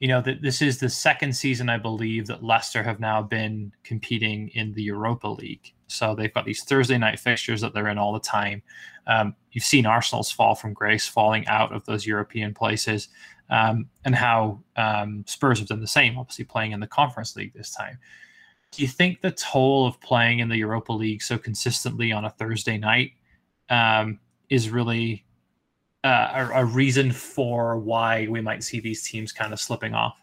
[0.00, 3.72] you know that this is the second season I believe that Leicester have now been
[3.84, 5.72] competing in the Europa League.
[5.86, 8.60] So they've got these Thursday night fixtures that they're in all the time.
[9.06, 13.08] Um, you've seen Arsenal's fall from grace, falling out of those European places,
[13.50, 17.54] um, and how um, Spurs have done the same, obviously playing in the Conference League
[17.54, 17.98] this time.
[18.72, 22.30] Do you think the toll of playing in the Europa League so consistently on a
[22.30, 23.12] Thursday night
[23.70, 24.18] um,
[24.50, 25.24] is really
[26.04, 30.20] uh, a, a, reason for why we might see these teams kind of slipping off.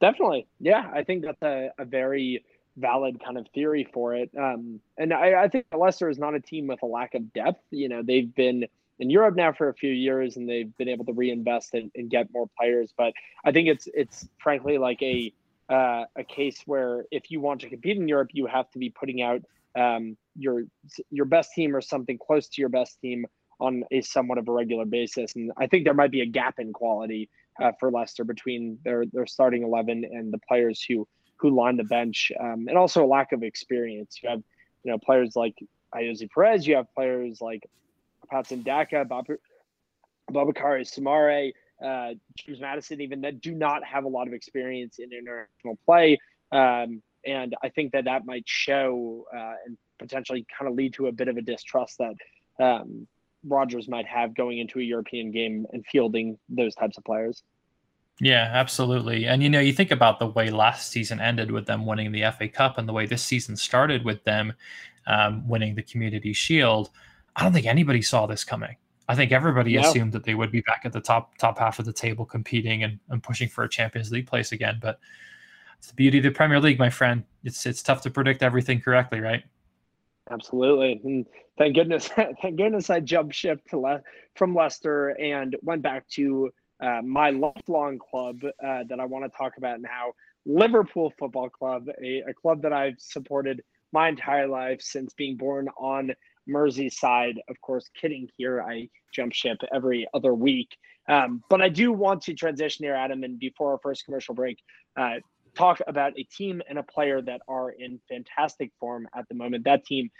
[0.00, 2.44] Definitely, yeah, I think that's a, a very
[2.76, 4.30] valid kind of theory for it.
[4.38, 7.62] Um, and I, I think Leicester is not a team with a lack of depth.
[7.70, 8.66] You know, they've been
[8.98, 12.10] in Europe now for a few years, and they've been able to reinvest and, and
[12.10, 12.92] get more players.
[12.96, 13.12] But
[13.44, 15.32] I think it's it's frankly like a
[15.70, 18.90] uh, a case where if you want to compete in Europe, you have to be
[18.90, 19.42] putting out
[19.76, 20.64] um, your
[21.10, 23.26] your best team or something close to your best team
[23.60, 25.34] on a somewhat of a regular basis.
[25.34, 27.28] And I think there might be a gap in quality
[27.60, 31.84] uh, for Leicester between their their starting eleven and the players who who line the
[31.84, 34.18] bench, um, and also a lack of experience.
[34.22, 34.42] You have
[34.84, 35.54] you know players like
[35.94, 37.68] Ayoze Perez, you have players like
[38.30, 39.26] Patson Daka, Bob,
[40.30, 41.52] Boubakary Soumaré,
[41.84, 46.18] uh, James Maddison, even that do not have a lot of experience in international play.
[46.52, 51.08] Um, and I think that that might show uh, and potentially kind of lead to
[51.08, 52.14] a bit of a distrust that
[52.64, 53.06] um,
[53.48, 57.42] Rodgers might have going into a European game and fielding those types of players.
[58.20, 59.26] Yeah, absolutely.
[59.26, 62.24] And you know, you think about the way last season ended with them winning the
[62.36, 64.52] FA Cup and the way this season started with them
[65.06, 66.90] um, winning the Community Shield.
[67.36, 68.76] I don't think anybody saw this coming.
[69.08, 69.82] I think everybody no.
[69.82, 72.82] assumed that they would be back at the top top half of the table, competing
[72.82, 74.78] and, and pushing for a Champions League place again.
[74.82, 74.98] But
[75.78, 77.24] it's the beauty of the Premier League, my friend.
[77.44, 79.44] It's it's tough to predict everything correctly, right?
[80.30, 82.08] Absolutely, and thank goodness,
[82.42, 84.02] thank goodness I jumped ship to Le-
[84.34, 86.50] from Leicester and went back to
[86.82, 90.12] uh, my lifelong club uh, that I want to talk about now,
[90.46, 93.62] Liverpool Football Club, a, a, club that I've supported
[93.92, 96.12] my entire life since being born on
[96.48, 97.34] Merseyside.
[97.48, 100.76] Of course, kidding here, I jump ship every other week.
[101.08, 104.58] Um, but I do want to transition here, Adam, and before our first commercial break,
[104.96, 105.16] uh,
[105.58, 109.64] talk about a team and a player that are in fantastic form at the moment.
[109.64, 110.10] That team,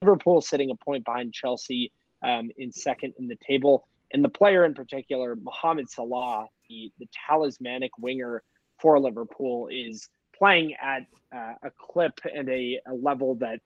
[0.00, 3.86] Liverpool, sitting a point behind Chelsea um, in second in the table.
[4.12, 8.42] And the player in particular, Mohamed Salah, the, the talismanic winger
[8.80, 11.02] for Liverpool, is playing at
[11.34, 13.58] uh, a clip and a, a level that,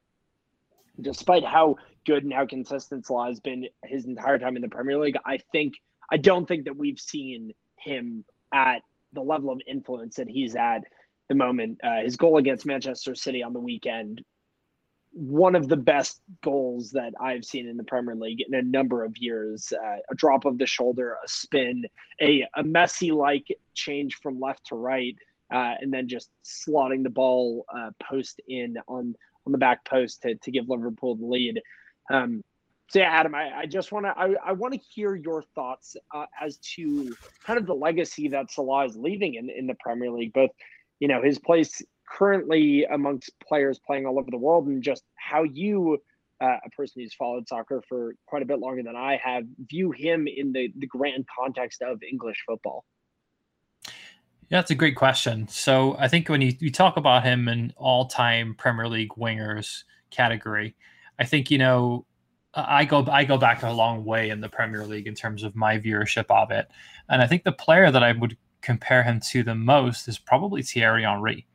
[1.00, 4.98] despite how good and how consistent Salah has been his entire time in the Premier
[4.98, 5.74] League, I think
[6.10, 8.80] I don't think that we've seen him at
[9.12, 10.82] the level of influence that he's at
[11.28, 11.78] the moment.
[11.82, 14.22] Uh, his goal against Manchester City on the weekend,
[15.12, 19.04] one of the best goals that I've seen in the Premier League in a number
[19.04, 19.72] of years.
[19.72, 21.84] Uh, a drop of the shoulder, a spin,
[22.20, 25.16] a, a Messi like change from left to right,
[25.52, 29.14] uh, and then just slotting the ball uh, post in on
[29.46, 31.60] on the back post to, to give Liverpool the lead.
[32.12, 32.44] Um,
[32.90, 35.96] so yeah, Adam, I, I just want to I, I want to hear your thoughts
[36.14, 37.14] uh, as to
[37.44, 40.50] kind of the legacy that Salah is leaving in, in the Premier League, both
[41.00, 45.42] you know his place currently amongst players playing all over the world and just how
[45.42, 45.98] you
[46.40, 49.90] uh, a person who's followed soccer for quite a bit longer than I have view
[49.90, 52.84] him in the the grand context of English football.
[53.84, 55.46] Yeah, that's a great question.
[55.48, 60.74] So I think when you, you talk about him in all-time Premier League wingers category,
[61.18, 62.06] I think you know
[62.54, 65.54] I go I go back a long way in the Premier League in terms of
[65.54, 66.68] my viewership of it,
[67.08, 70.62] and I think the player that I would compare him to the most is probably
[70.62, 71.46] Thierry Henry.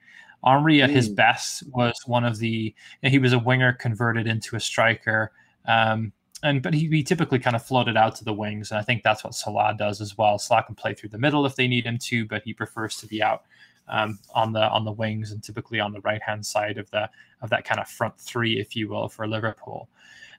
[0.45, 0.93] Henry at mm.
[0.93, 5.31] his best was one of the he was a winger converted into a striker.
[5.65, 6.11] Um,
[6.43, 9.01] and but he, he, typically kind of floated out to the wings, and I think
[9.01, 10.37] that's what Salah does as well.
[10.37, 13.07] Salah can play through the middle if they need him to, but he prefers to
[13.07, 13.43] be out
[13.87, 17.09] um, on the on the wings and typically on the right hand side of the
[17.41, 19.87] of that kind of front three, if you will, for Liverpool.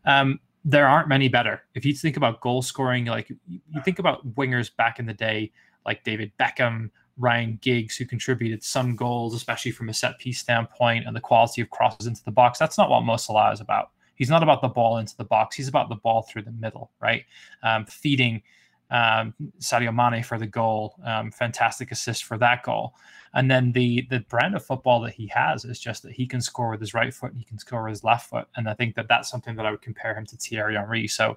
[0.05, 1.63] Um, there aren't many better.
[1.75, 5.53] If you think about goal scoring, like you think about wingers back in the day,
[5.87, 11.07] like David Beckham, Ryan Giggs, who contributed some goals, especially from a set piece standpoint,
[11.07, 12.59] and the quality of crosses into the box.
[12.59, 13.91] That's not what Mo Salah is about.
[14.17, 15.57] He's not about the ball into the box.
[15.57, 17.25] He's about the ball through the middle, right?
[17.63, 18.43] Um, feeding
[18.91, 22.95] um, Sadio Mane for the goal, um, fantastic assist for that goal.
[23.35, 26.41] And then the the brand of football that he has is just that he can
[26.41, 28.75] score with his right foot, and he can score with his left foot, and I
[28.75, 31.09] think that that's something that I would compare him to Thierry Henry.
[31.09, 31.37] So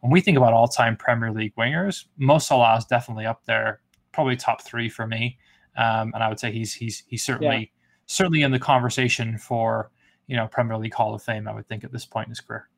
[0.00, 3.80] when we think about all time Premier League wingers, Mo Salah is definitely up there,
[4.14, 5.38] probably top three for me.
[5.76, 7.86] Um, and I would say he's he's he's certainly yeah.
[8.06, 9.90] certainly in the conversation for
[10.28, 11.48] you know Premier League Hall of Fame.
[11.48, 12.68] I would think at this point in his career.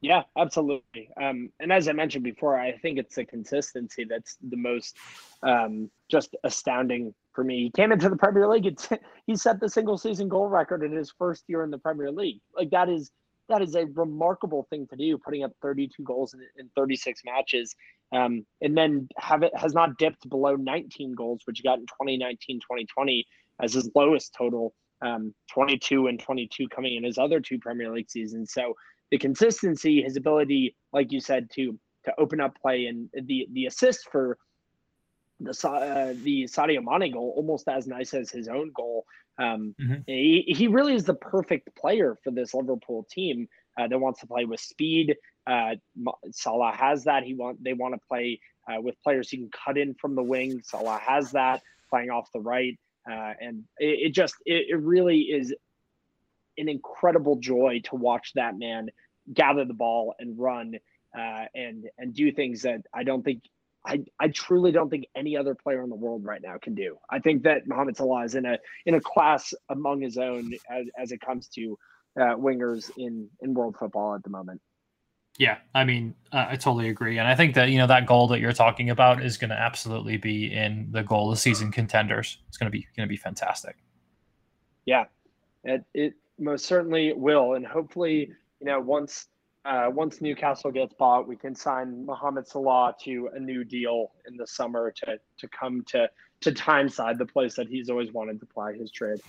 [0.00, 1.10] Yeah, absolutely.
[1.20, 4.96] Um, and as I mentioned before, I think it's the consistency that's the most
[5.42, 7.64] um, just astounding for me.
[7.64, 8.66] He came into the Premier League.
[8.66, 8.88] It's,
[9.26, 12.40] he set the single season goal record in his first year in the Premier League.
[12.56, 13.10] Like that is
[13.48, 17.74] that is a remarkable thing to do, putting up 32 goals in, in 36 matches,
[18.12, 21.86] um, and then have it has not dipped below 19 goals, which he got in
[21.86, 23.26] 2019, 2020
[23.62, 24.74] as his lowest total.
[25.00, 28.52] Um, 22 and 22 coming in his other two Premier League seasons.
[28.52, 28.74] So
[29.12, 33.66] the consistency, his ability, like you said, to to open up play and the the
[33.66, 34.38] assist for
[35.40, 39.04] the uh, the Sadio Mane goal, almost as nice as his own goal.
[39.38, 40.00] Um, mm-hmm.
[40.06, 44.26] he, he really is the perfect player for this Liverpool team uh, that wants to
[44.26, 45.16] play with speed.
[45.46, 45.76] Uh,
[46.32, 47.22] Salah has that.
[47.22, 50.22] He want they want to play uh, with players who can cut in from the
[50.22, 50.60] wing.
[50.64, 52.78] Salah has that playing off the right,
[53.10, 55.54] uh, and it, it just it, it really is
[56.58, 58.90] an incredible joy to watch that man
[59.32, 60.74] gather the ball and run
[61.16, 63.42] uh, and and do things that I don't think
[63.88, 66.98] I, I truly don't think any other player in the world right now can do.
[67.08, 70.86] I think that Mohamed Salah is in a in a class among his own as,
[70.98, 71.78] as it comes to
[72.20, 74.60] uh, wingers in in world football at the moment.
[75.38, 78.28] Yeah, I mean, uh, I totally agree, and I think that you know that goal
[78.28, 82.38] that you're talking about is going to absolutely be in the goal of season contenders.
[82.48, 83.76] It's going to be going to be fantastic.
[84.84, 85.04] Yeah,
[85.64, 89.28] it, it most certainly will, and hopefully, you know, once
[89.64, 94.36] uh, once Newcastle gets bought, we can sign Mohamed Salah to a new deal in
[94.36, 96.08] the summer to to come to
[96.40, 99.20] to Tyneside, the place that he's always wanted to ply his trade.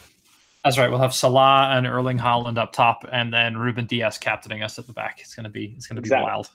[0.63, 0.89] That's right.
[0.89, 4.87] We'll have Salah and Erling Haaland up top, and then Ruben Dias captaining us at
[4.87, 5.19] the back.
[5.21, 6.25] It's gonna be it's gonna exactly.
[6.25, 6.49] be wild.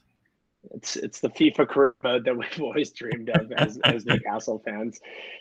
[0.73, 5.01] It's it's the FIFA career mode that we've always dreamed of as, as Newcastle fans.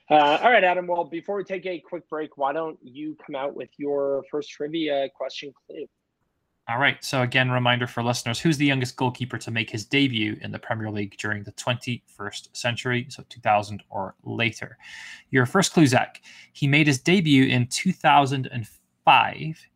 [0.10, 0.88] Uh, all right, Adam.
[0.88, 4.50] Well, before we take a quick break, why don't you come out with your first
[4.50, 5.88] trivia question clue?
[6.70, 7.04] All right.
[7.04, 10.60] So again, reminder for listeners: who's the youngest goalkeeper to make his debut in the
[10.60, 14.78] Premier League during the 21st century, so 2000 or later?
[15.30, 16.22] Your first clue, Zach.
[16.54, 19.68] He made his debut in 2005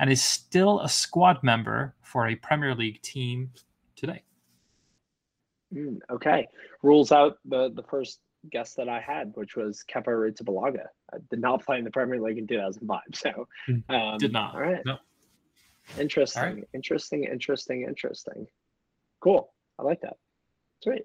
[0.00, 3.52] and is still a squad member for a Premier League team
[3.94, 4.24] today.
[5.72, 6.48] Mm, okay,
[6.82, 8.18] rules out the the first
[8.50, 10.86] guess that I had, which was Kepa Arrizabalaga.
[11.14, 13.94] I did not play in the Premier League in 2005, so hmm.
[13.94, 14.54] um, did not.
[14.54, 14.82] All right.
[14.84, 14.98] No.
[15.98, 16.42] Interesting.
[16.42, 16.68] Right.
[16.74, 17.24] Interesting.
[17.24, 17.82] Interesting.
[17.82, 18.46] Interesting.
[19.20, 19.52] Cool.
[19.78, 20.16] I like that.
[20.82, 21.02] Sweet.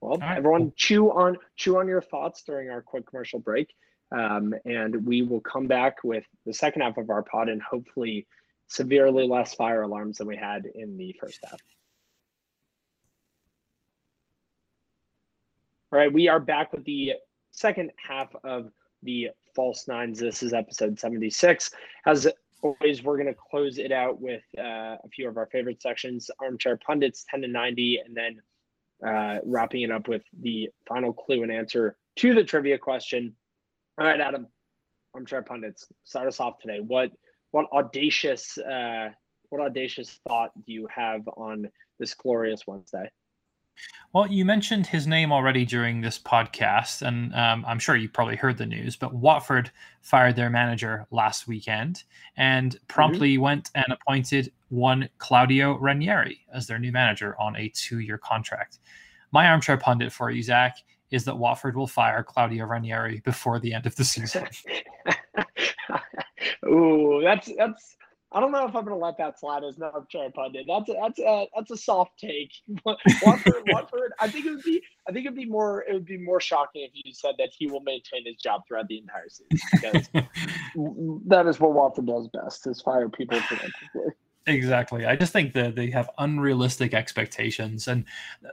[0.00, 0.36] Well, right.
[0.36, 3.74] everyone, chew on chew on your thoughts during our quick commercial break,
[4.12, 8.26] um, and we will come back with the second half of our pod and hopefully
[8.68, 11.60] severely less fire alarms than we had in the first half.
[15.92, 17.12] All right, we are back with the
[17.52, 18.70] second half of
[19.04, 20.18] the False Nines.
[20.18, 21.70] This is episode 76.
[22.04, 22.26] As
[22.64, 26.30] always, we're going to close it out with uh, a few of our favorite sections
[26.40, 28.40] Armchair Pundits 10 to 90, and then
[29.06, 33.34] uh, wrapping it up with the final clue and answer to the trivia question.
[33.98, 34.46] All right, Adam,
[35.14, 36.80] Armchair Pundits, start us off today.
[36.80, 37.10] What
[37.50, 39.10] what audacious uh,
[39.50, 43.10] what audacious thought do you have on this glorious Wednesday?
[44.12, 48.36] Well, you mentioned his name already during this podcast, and um, I'm sure you probably
[48.36, 48.94] heard the news.
[48.94, 49.72] But Watford
[50.02, 52.04] fired their manager last weekend
[52.36, 53.42] and promptly mm-hmm.
[53.42, 58.78] went and appointed one Claudio Ranieri as their new manager on a two-year contract.
[59.32, 60.76] My armchair pundit for you, Zach,
[61.10, 64.46] is that Watford will fire Claudio Ranieri before the end of the season.
[66.66, 67.96] Ooh, that's that's
[68.34, 70.66] I don't know if I'm going to let that slide as an armchair pundit.
[70.66, 72.50] That's a, that's a that's a soft take.
[72.84, 74.12] Watford, Watford.
[74.18, 76.82] I think it would be I think it'd be more it would be more shocking
[76.82, 80.08] if you said that he will maintain his job throughout the entire season because
[81.26, 83.38] that is what Watford does best is fire people.
[84.46, 85.06] Exactly.
[85.06, 88.04] I just think that they have unrealistic expectations, and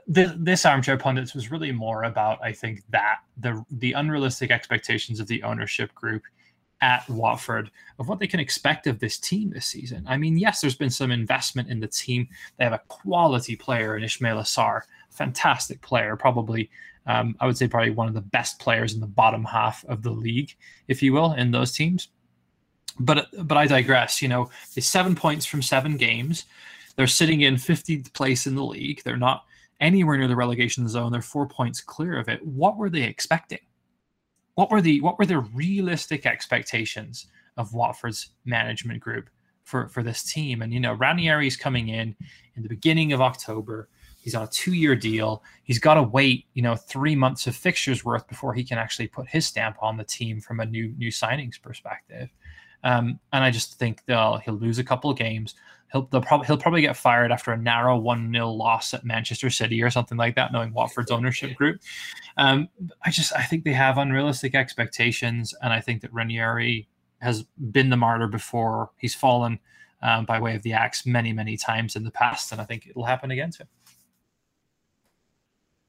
[0.06, 5.18] this, this armchair pundits was really more about I think that the the unrealistic expectations
[5.20, 6.22] of the ownership group
[6.82, 10.04] at Watford of what they can expect of this team this season.
[10.06, 12.28] I mean, yes, there's been some investment in the team.
[12.58, 16.68] They have a quality player in Ismaila Sarr, fantastic player, probably
[17.06, 20.02] um, I would say probably one of the best players in the bottom half of
[20.02, 20.54] the league,
[20.88, 22.08] if you will, in those teams.
[23.00, 24.22] But but I digress.
[24.22, 26.44] You know, it's seven points from seven games.
[26.94, 29.02] They're sitting in 50th place in the league.
[29.02, 29.44] They're not
[29.80, 31.10] anywhere near the relegation zone.
[31.10, 32.44] They're four points clear of it.
[32.46, 33.60] What were they expecting?
[34.54, 37.26] What were the what were the realistic expectations
[37.56, 39.30] of Watford's management group
[39.64, 40.62] for for this team?
[40.62, 42.14] And you know, Ranieri's coming in
[42.56, 43.88] in the beginning of October.
[44.20, 45.42] He's on a two-year deal.
[45.64, 49.08] He's got to wait, you know, three months of fixtures worth before he can actually
[49.08, 52.28] put his stamp on the team from a new new signings perspective.
[52.84, 55.54] Um, and I just think they'll he'll lose a couple of games.
[55.92, 59.82] He'll probably he'll probably get fired after a narrow one 0 loss at Manchester City
[59.82, 61.82] or something like that, knowing Watford's ownership group.
[62.38, 62.70] Um,
[63.04, 66.88] I just I think they have unrealistic expectations, and I think that Ranieri
[67.20, 68.90] has been the martyr before.
[68.96, 69.58] He's fallen
[70.00, 72.86] um, by way of the axe many many times in the past, and I think
[72.86, 73.68] it'll happen again to him.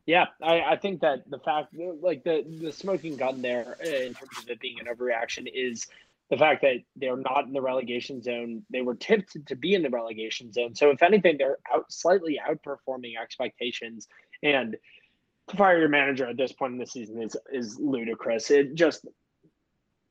[0.06, 4.38] Yeah, I, I think that the fact, like the the smoking gun there, in terms
[4.38, 5.88] of it being an overreaction, is
[6.34, 8.64] the fact that they're not in the relegation zone.
[8.72, 10.74] They were tipped to be in the relegation zone.
[10.74, 14.08] So if anything, they're out slightly outperforming expectations.
[14.42, 14.76] And
[15.50, 18.50] to fire your manager at this point in the season is is ludicrous.
[18.50, 19.06] It just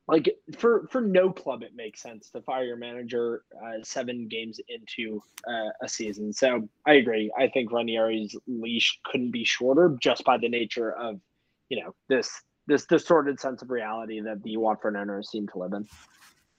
[0.07, 4.61] like for for no club it makes sense to fire your manager uh, seven games
[4.69, 6.33] into uh, a season.
[6.33, 7.33] So I agree.
[7.37, 11.21] I think Ranieri's leash couldn't be shorter just by the nature of
[11.69, 12.31] you know this
[12.67, 15.87] this distorted sense of reality that the Watford owners seem to live in.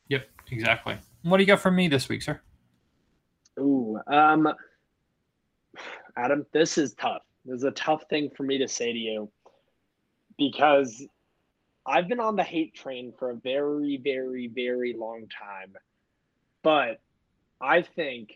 [0.09, 0.97] Yep, exactly.
[1.23, 2.41] What do you got for me this week, sir?
[3.59, 4.47] Ooh, um,
[6.17, 7.21] Adam, this is tough.
[7.45, 9.31] This is a tough thing for me to say to you
[10.37, 11.05] because
[11.85, 15.73] I've been on the hate train for a very, very, very long time.
[16.63, 17.01] But
[17.61, 18.31] I think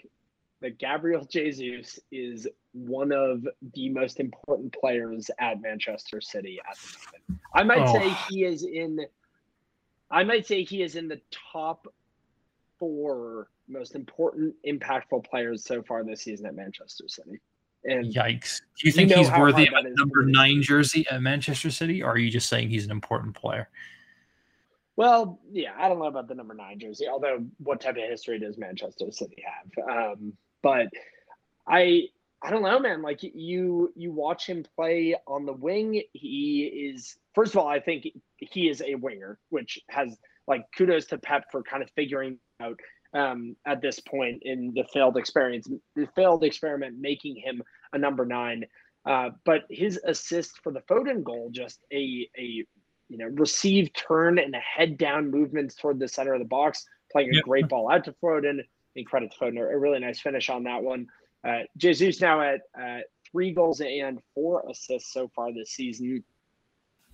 [0.62, 7.34] that Gabriel Jesus is one of the most important players at Manchester City at the
[7.34, 7.42] moment.
[7.54, 7.94] I might oh.
[7.94, 9.00] say he is in
[10.10, 11.20] I might say he is in the
[11.52, 11.88] top
[12.80, 17.42] four most important impactful players so far this season at Manchester City.
[17.84, 18.62] And Yikes.
[18.80, 22.02] Do you think you know he's worthy of a number nine jersey at Manchester City,
[22.02, 23.70] or are you just saying he's an important player?
[24.96, 28.40] Well, yeah, I don't know about the number nine jersey, although what type of history
[28.40, 29.90] does Manchester City have?
[29.90, 30.88] Um, but
[31.68, 32.08] I
[32.44, 33.02] I don't know, man.
[33.02, 37.80] Like you you watch him play on the wing, he is first of all, I
[37.80, 38.08] think
[38.40, 42.80] he is a winger, which has like kudos to Pep for kind of figuring out
[43.14, 48.26] um, at this point in the failed experience, the failed experiment, making him a number
[48.26, 48.66] nine.
[49.06, 52.66] Uh, but his assist for the Foden goal, just a a
[53.10, 56.86] you know received turn and a head down movements toward the center of the box,
[57.12, 57.44] playing a yep.
[57.44, 58.60] great ball out to Foden.
[58.98, 61.08] And credit to Foden, a really nice finish on that one.
[61.48, 63.00] Uh, Jesus now at uh,
[63.32, 66.24] three goals and four assists so far this season.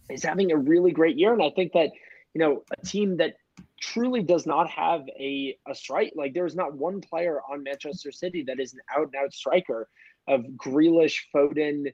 [0.09, 1.89] Is having a really great year, and I think that
[2.33, 3.35] you know a team that
[3.79, 8.43] truly does not have a a strike like there's not one player on Manchester City
[8.43, 9.87] that is an out and out striker
[10.27, 11.93] of Grealish, Foden,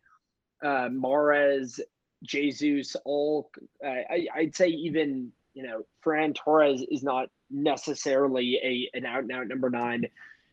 [0.63, 1.79] uh, Mahrez,
[2.23, 2.95] Jesus.
[3.05, 3.51] All
[3.85, 9.23] uh, I, I'd say even you know Ferran Torres is not necessarily a an out
[9.23, 10.05] and out number nine.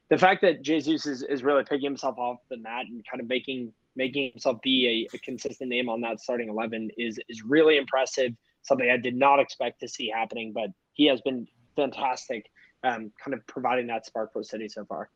[0.08, 3.28] The fact that Jesus is, is really picking himself off the mat and kind of
[3.28, 7.76] making making himself be a, a, consistent name on that starting 11 is is really
[7.76, 8.32] impressive.
[8.62, 11.46] Something i did not expect to see happening but he has been
[11.76, 12.50] fantastic
[12.82, 15.08] um, kind of providing that spark for city so far.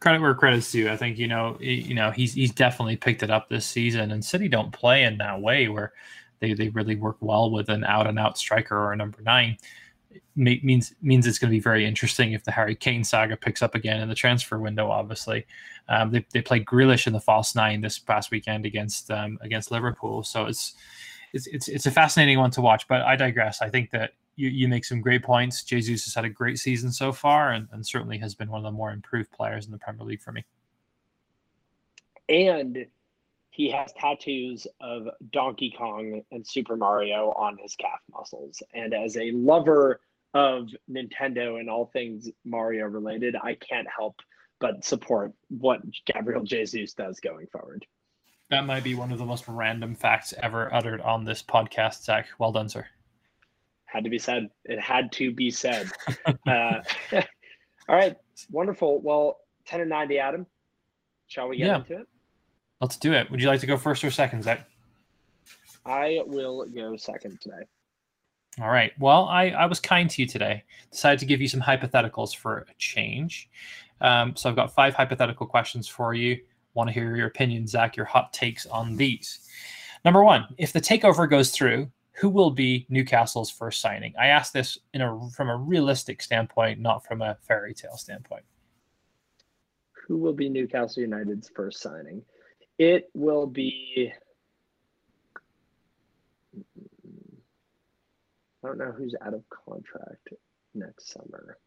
[0.00, 0.90] Credit where credit's due.
[0.90, 4.22] I think you know you know he's he's definitely picked it up this season and
[4.22, 5.94] city don't play in that way where
[6.40, 9.56] they, they really work well with an out and out striker or a number nine
[10.36, 13.74] means means it's going to be very interesting if the Harry Kane saga picks up
[13.74, 14.90] again in the transfer window.
[14.90, 15.46] Obviously,
[15.88, 19.70] um, they they played Grealish in the false nine this past weekend against um, against
[19.70, 20.74] Liverpool, so it's
[21.32, 22.86] it's it's it's a fascinating one to watch.
[22.88, 23.60] But I digress.
[23.60, 25.64] I think that you, you make some great points.
[25.64, 28.64] Jesus has had a great season so far, and, and certainly has been one of
[28.64, 30.44] the more improved players in the Premier League for me.
[32.28, 32.86] And
[33.58, 38.62] he has tattoos of Donkey Kong and Super Mario on his calf muscles.
[38.72, 40.00] And as a lover
[40.32, 44.20] of Nintendo and all things Mario related, I can't help
[44.60, 47.84] but support what Gabriel Jesus does going forward.
[48.48, 52.28] That might be one of the most random facts ever uttered on this podcast, Zach.
[52.38, 52.86] Well done, sir.
[53.86, 54.50] Had to be said.
[54.66, 55.90] It had to be said.
[56.46, 56.80] uh,
[57.12, 58.16] all right,
[58.52, 59.00] wonderful.
[59.00, 60.46] Well, 10 and 90, Adam.
[61.26, 61.76] Shall we get yeah.
[61.78, 62.06] into it?
[62.80, 63.30] Let's do it.
[63.30, 64.68] Would you like to go first or second, Zach?
[65.84, 67.64] I will go second today.
[68.60, 68.92] All right.
[68.98, 70.64] Well, I, I was kind to you today.
[70.90, 73.48] Decided to give you some hypotheticals for a change.
[74.00, 76.38] Um, so I've got five hypothetical questions for you.
[76.74, 79.40] Want to hear your opinion, Zach, your hot takes on these.
[80.04, 84.12] Number one, if the takeover goes through, who will be Newcastle's first signing?
[84.20, 88.44] I ask this in a from a realistic standpoint, not from a fairy tale standpoint.
[90.06, 92.22] Who will be Newcastle United's first signing?
[92.78, 94.12] It will be.
[98.64, 100.28] I don't know who's out of contract
[100.74, 101.58] next summer.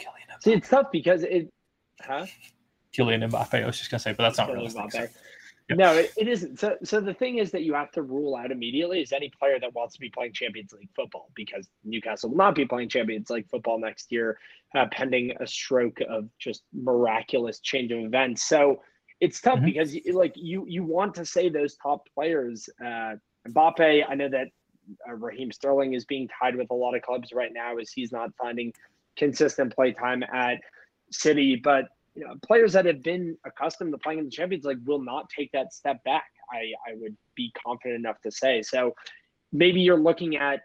[0.00, 1.52] Kylian See, it's tough because it.
[2.00, 2.26] Huh?
[2.96, 3.62] Kylian Mbappe.
[3.62, 5.10] I was just gonna say, but that's not Kylian realistic.
[5.10, 5.10] Mbappe.
[5.68, 6.58] So- No, it, it isn't.
[6.58, 9.58] So, so the thing is that you have to rule out immediately is any player
[9.60, 13.28] that wants to be playing Champions League football because Newcastle will not be playing Champions
[13.30, 14.38] League football next year,
[14.74, 18.44] uh, pending a stroke of just miraculous change of events.
[18.48, 18.82] So
[19.20, 19.64] it's tough Mhm.
[19.66, 22.68] because you- like you you want to say those top players.
[22.80, 23.16] Uh,
[23.48, 24.48] Mbappe, I know that
[25.08, 28.10] uh, Raheem Sterling is being tied with a lot of clubs right now as he's
[28.12, 28.72] not finding
[29.16, 30.60] consistent play time at
[31.10, 31.88] City, but
[32.18, 35.30] you know, players that have been accustomed to playing in the Champions League will not
[35.30, 36.26] take that step back.
[36.52, 38.60] I, I would be confident enough to say.
[38.62, 38.94] So
[39.52, 40.62] maybe you're looking at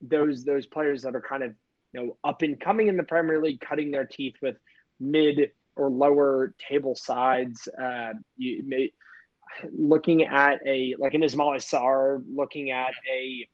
[0.00, 1.54] those those players that are kind of
[1.92, 4.56] you know up and coming in the Premier League, cutting their teeth with
[4.98, 7.68] mid or lower table sides.
[7.80, 8.92] Uh, you may
[9.72, 13.48] looking at a like an Ismail Sarr, looking at a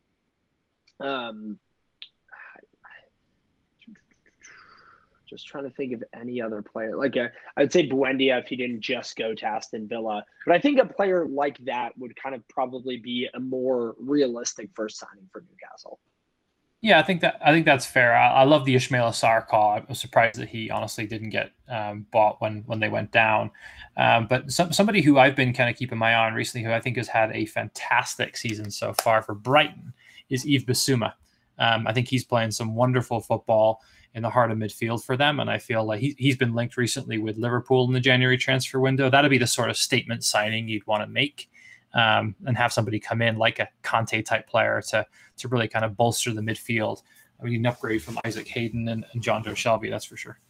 [1.05, 1.59] um,
[5.35, 6.97] just trying to think of any other player.
[6.97, 7.17] Like
[7.57, 10.25] I'd say Buendia if he didn't just go to Aston Villa.
[10.47, 14.71] But I think a player like that would kind of probably be a more realistic
[14.75, 15.99] first signing for Newcastle.
[16.83, 18.15] Yeah, I think that I think that's fair.
[18.15, 19.71] I, I love the Ismaila Sarr call.
[19.71, 23.51] I was surprised that he honestly didn't get um, bought when when they went down.
[23.97, 26.73] Um, but some, somebody who I've been kind of keeping my eye on recently, who
[26.73, 29.95] I think has had a fantastic season so far for Brighton,
[30.29, 31.15] is Yves Bissouma.
[31.59, 33.81] Um, I think he's playing some wonderful football
[34.15, 36.77] in the heart of midfield for them, and I feel like he, he's been linked
[36.77, 39.11] recently with Liverpool in the January transfer window.
[39.11, 41.51] That'd be the sort of statement signing you'd want to make.
[41.97, 45.07] Um, and have somebody come in like a Kanté type player to
[45.37, 47.03] to really kind of bolster the midfield.
[47.41, 50.41] I mean, an upgrade from Isaac Hayden and, and Jonjo Shelvey, that's for sure.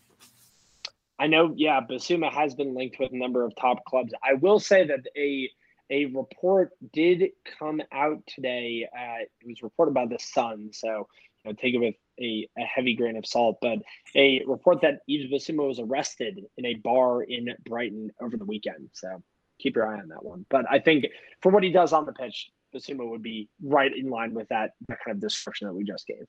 [1.19, 4.13] I know, yeah, Bissouma has been linked with a number of top clubs.
[4.23, 5.51] I will say that a
[5.91, 8.89] a report did come out today.
[8.91, 11.09] Uh, it was reported by the Sun, so
[11.45, 13.59] know, take it with a, a heavy grain of salt.
[13.61, 13.79] But
[14.15, 18.91] a report that Yves was arrested in a bar in Brighton over the weekend.
[18.93, 19.23] So
[19.59, 20.47] keep your eye on that one.
[20.51, 21.07] But I think
[21.43, 24.73] for what he does on the pitch, Bissouma would be right in line with that,
[24.89, 26.25] that kind of description that we just gave.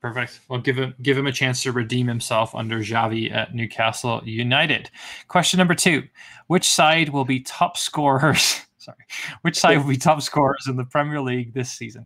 [0.00, 0.40] Perfect.
[0.48, 4.90] Well, give him give him a chance to redeem himself under Xavi at Newcastle United.
[5.28, 6.02] Question number two:
[6.48, 8.62] Which side will be top scorers?
[8.78, 8.98] Sorry,
[9.42, 12.04] which side will be top scorers in the Premier League this season?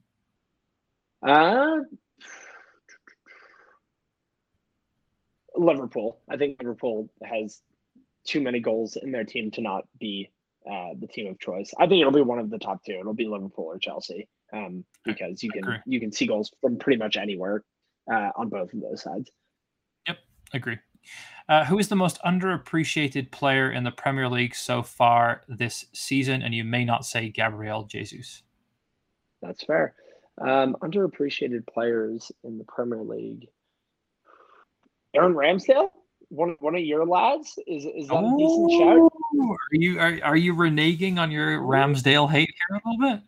[1.27, 1.79] Uh,
[5.57, 6.21] Liverpool.
[6.29, 7.61] I think Liverpool has
[8.25, 10.31] too many goals in their team to not be
[10.71, 11.73] uh, the team of choice.
[11.79, 12.97] I think it'll be one of the top two.
[12.99, 16.99] It'll be Liverpool or Chelsea um, because you can you can see goals from pretty
[16.99, 17.65] much anywhere
[18.11, 19.31] uh, on both of those sides.
[20.07, 20.19] Yep,
[20.53, 20.79] agree.
[21.49, 26.43] Uh, who is the most underappreciated player in the Premier League so far this season?
[26.43, 28.43] And you may not say Gabriel Jesus.
[29.41, 29.95] That's fair.
[30.41, 33.49] Um, underappreciated players in the Premier League.
[35.17, 35.91] Aaron Ramsdale,
[36.29, 39.12] one one of your lads, is is that a decent shout?
[39.39, 43.23] Oh, Are you are, are you reneging on your Ramsdale hate here a little bit?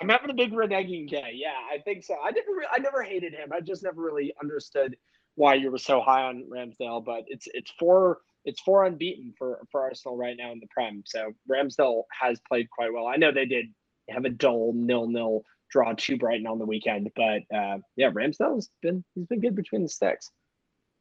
[0.00, 1.32] I'm having a big reneging day.
[1.34, 2.14] Yeah, I think so.
[2.24, 3.52] I never, re- I never hated him.
[3.52, 4.96] I just never really understood
[5.34, 7.04] why you were so high on Ramsdale.
[7.04, 11.02] But it's it's four it's four unbeaten for for Arsenal right now in the Prem.
[11.06, 13.06] So Ramsdale has played quite well.
[13.06, 13.66] I know they did
[14.08, 18.70] have a dull nil nil draw to Brighton on the weekend, but uh, yeah, Ramsdale's
[18.82, 20.30] been he's been good between the sticks.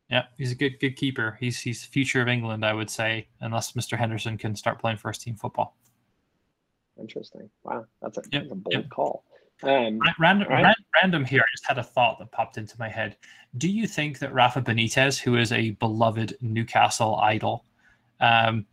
[0.09, 1.37] Yeah, he's a good good keeper.
[1.39, 3.97] He's he's the future of England, I would say, unless Mr.
[3.97, 5.77] Henderson can start playing first team football.
[6.99, 7.49] Interesting.
[7.63, 8.89] Wow, that's a, Yep, that's a bold yep.
[8.89, 9.23] call.
[9.61, 10.63] Um, Random, Right.
[10.63, 11.41] ran- random here.
[11.41, 13.17] I just had a thought that popped into my head.
[13.57, 17.65] Do you think that Rafa Benitez, who is a beloved Newcastle idol,
[18.19, 18.65] um,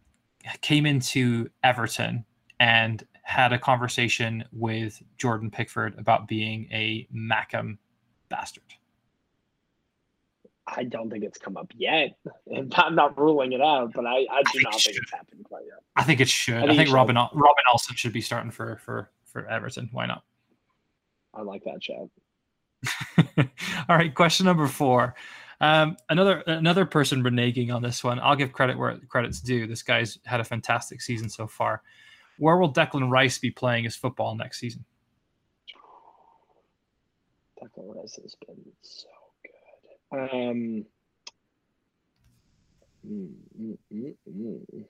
[0.61, 2.25] came into Everton
[2.61, 7.79] and had a conversation with Jordan Pickford about being a Mackem
[8.29, 8.63] bastard?
[10.69, 12.17] I don't think it's come up yet.
[12.49, 15.03] And I'm not ruling it out, but I, I do think not it think should.
[15.03, 15.81] it's happened quite yet.
[15.97, 16.55] I think it should.
[16.55, 16.95] I think think, it should.
[16.95, 19.89] Robin Robin Olsen should be starting for for for Everton.
[19.93, 20.23] Why not?
[21.35, 22.09] I like that shout.
[23.89, 25.17] All right, question number four.
[25.61, 28.21] Um, another another person reneging on this one.
[28.21, 29.67] I'll give credit where credit's due.
[29.67, 31.83] This guy's had a fantastic season so far.
[32.39, 34.85] Where will Declan Rice be playing his football next season?
[37.61, 39.09] Declan Rice has been so.
[40.13, 40.87] Um,
[43.07, 44.85] mm, mm, mm.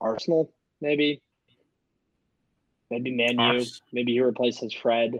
[0.00, 1.22] Arsenal, maybe.
[2.90, 3.40] Maybe Man U.
[3.40, 5.14] Ars- Maybe he replaces Fred.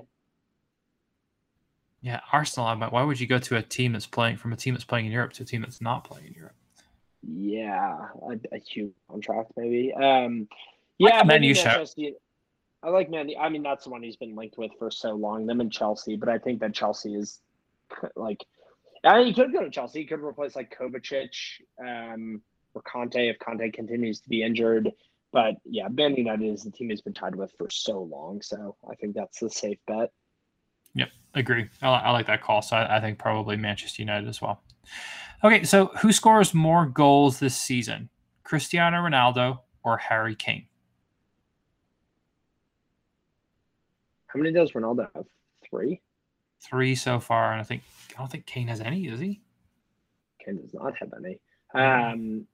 [2.02, 2.74] Yeah, Arsenal.
[2.90, 5.12] Why would you go to a team that's playing from a team that's playing in
[5.12, 6.56] Europe to a team that's not playing in Europe?
[7.22, 9.94] Yeah, a, a huge contract maybe.
[9.94, 10.48] Um,
[10.98, 12.10] yeah, like maybe Manchester.
[12.82, 13.30] I like Man.
[13.40, 15.46] I mean, that's the one he's been linked with for so long.
[15.46, 17.40] Them and Chelsea, but I think that Chelsea is
[18.16, 18.44] like.
[19.04, 20.00] I mean, he could go to Chelsea.
[20.00, 21.30] He could replace like Kovacic
[21.80, 22.40] um,
[22.72, 24.92] or Kanté if Kanté continues to be injured.
[25.32, 28.42] But yeah, Man United is the team he's been tied with for so long.
[28.42, 30.12] So I think that's the safe bet.
[30.94, 31.68] Yep, agree.
[31.80, 32.62] I, I like that call.
[32.62, 34.62] So I, I think probably Manchester United as well.
[35.42, 38.08] Okay, so who scores more goals this season,
[38.44, 40.66] Cristiano Ronaldo or Harry Kane?
[44.32, 45.26] How many does Ronaldo have?
[45.68, 46.00] Three.
[46.60, 47.82] Three so far, and I think
[48.14, 49.06] I don't think Kane has any.
[49.06, 49.40] Does he?
[50.44, 51.38] Kane does not have any.
[51.74, 52.46] Um,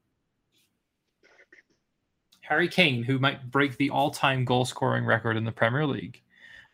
[2.43, 6.23] Harry Kane, who might break the all-time goal scoring record in the Premier League,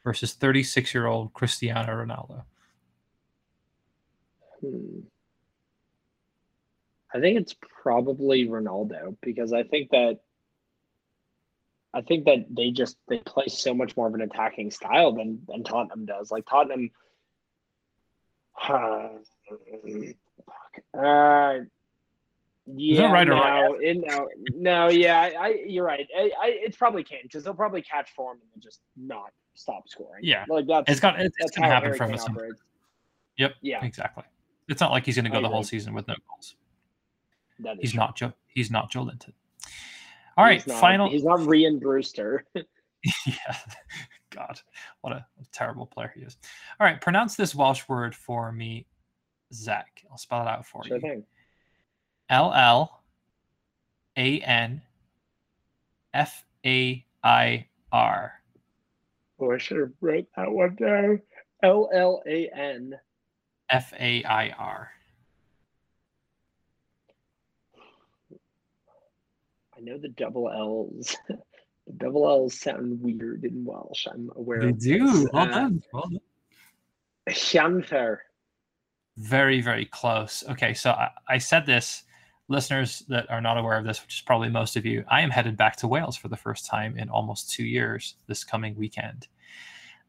[0.05, 2.45] versus 36-year-old Cristiano Ronaldo.
[4.61, 5.01] Hmm.
[7.13, 10.21] I think it's probably Ronaldo because I think that
[11.95, 15.41] I think that they just they play so much more of an attacking style than
[15.49, 16.31] than Tottenham does.
[16.31, 16.91] Like Tottenham,
[18.69, 19.09] uh,
[20.99, 21.59] uh
[22.67, 26.07] yeah, right or no, wrong it, no, no, yeah, I, I you're right.
[26.17, 30.25] I, I, it's probably Kane because they'll probably catch form and just not stop scoring.
[30.25, 32.27] Yeah, like that's it's got it's, it's gonna happen Harry from us.
[33.37, 33.55] Yep.
[33.61, 33.85] Yeah.
[33.85, 34.25] Exactly.
[34.69, 36.57] It's not like he's going to I go the whole season with no goals.
[37.61, 38.01] That is He's true.
[38.01, 38.33] not Joe.
[38.47, 39.33] He's not Joelinton.
[40.37, 41.09] All right, He's not- final.
[41.11, 42.45] He's not Rian Brewster.
[42.55, 43.57] yeah.
[44.31, 44.61] God,
[45.03, 46.37] what a terrible player he is.
[46.81, 48.87] All right, pronounce this Welsh word for me,
[49.53, 50.03] Zach.
[50.11, 51.01] I'll spell it out for sure you.
[51.01, 51.25] thing.
[52.31, 53.01] L L
[54.17, 54.83] A N
[56.13, 58.33] F A I R.
[59.39, 61.21] Oh, I should have wrote that one down.
[61.63, 62.99] L L A N.
[63.71, 64.91] F A I R.
[69.85, 71.17] know the double L's.
[71.29, 74.07] the double L's sound weird in Welsh.
[74.11, 75.29] I'm aware They of do.
[75.33, 75.83] Well Uh, done.
[75.93, 76.21] Well done.
[77.29, 78.19] Llanfair.
[79.17, 80.45] Very, very close.
[80.51, 82.03] Okay, so I, I said this.
[82.49, 85.31] Listeners that are not aware of this, which is probably most of you, I am
[85.31, 89.29] headed back to Wales for the first time in almost two years this coming weekend.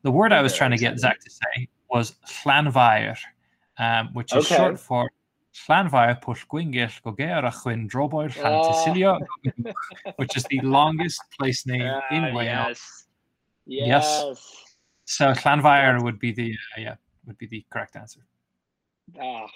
[0.02, 1.00] The word I was trying to get.
[1.00, 3.18] Zach to say was Llanfair,
[3.80, 4.58] um, which is Okay.
[4.58, 5.10] short for
[5.68, 8.44] Llanfair Gogera Chwyn Droboir Ah.
[8.44, 9.20] Llantysilio,
[10.18, 13.06] which is the longest place name Ah, in Wales.
[13.66, 13.88] yes.
[13.88, 14.64] Yes.
[15.06, 16.96] So Llanfair would be the uh, yeah
[17.26, 18.22] would be the correct answer.
[19.22, 19.48] Ah,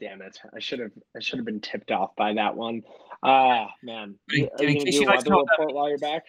[0.00, 0.38] damn it!
[0.54, 0.92] I should have.
[1.16, 2.82] I should have been tipped off by that one.
[3.22, 4.14] Ah, man.
[4.32, 5.74] In- Are you in gonna case do you'd a like to weather know that- report
[5.74, 6.24] while you're back?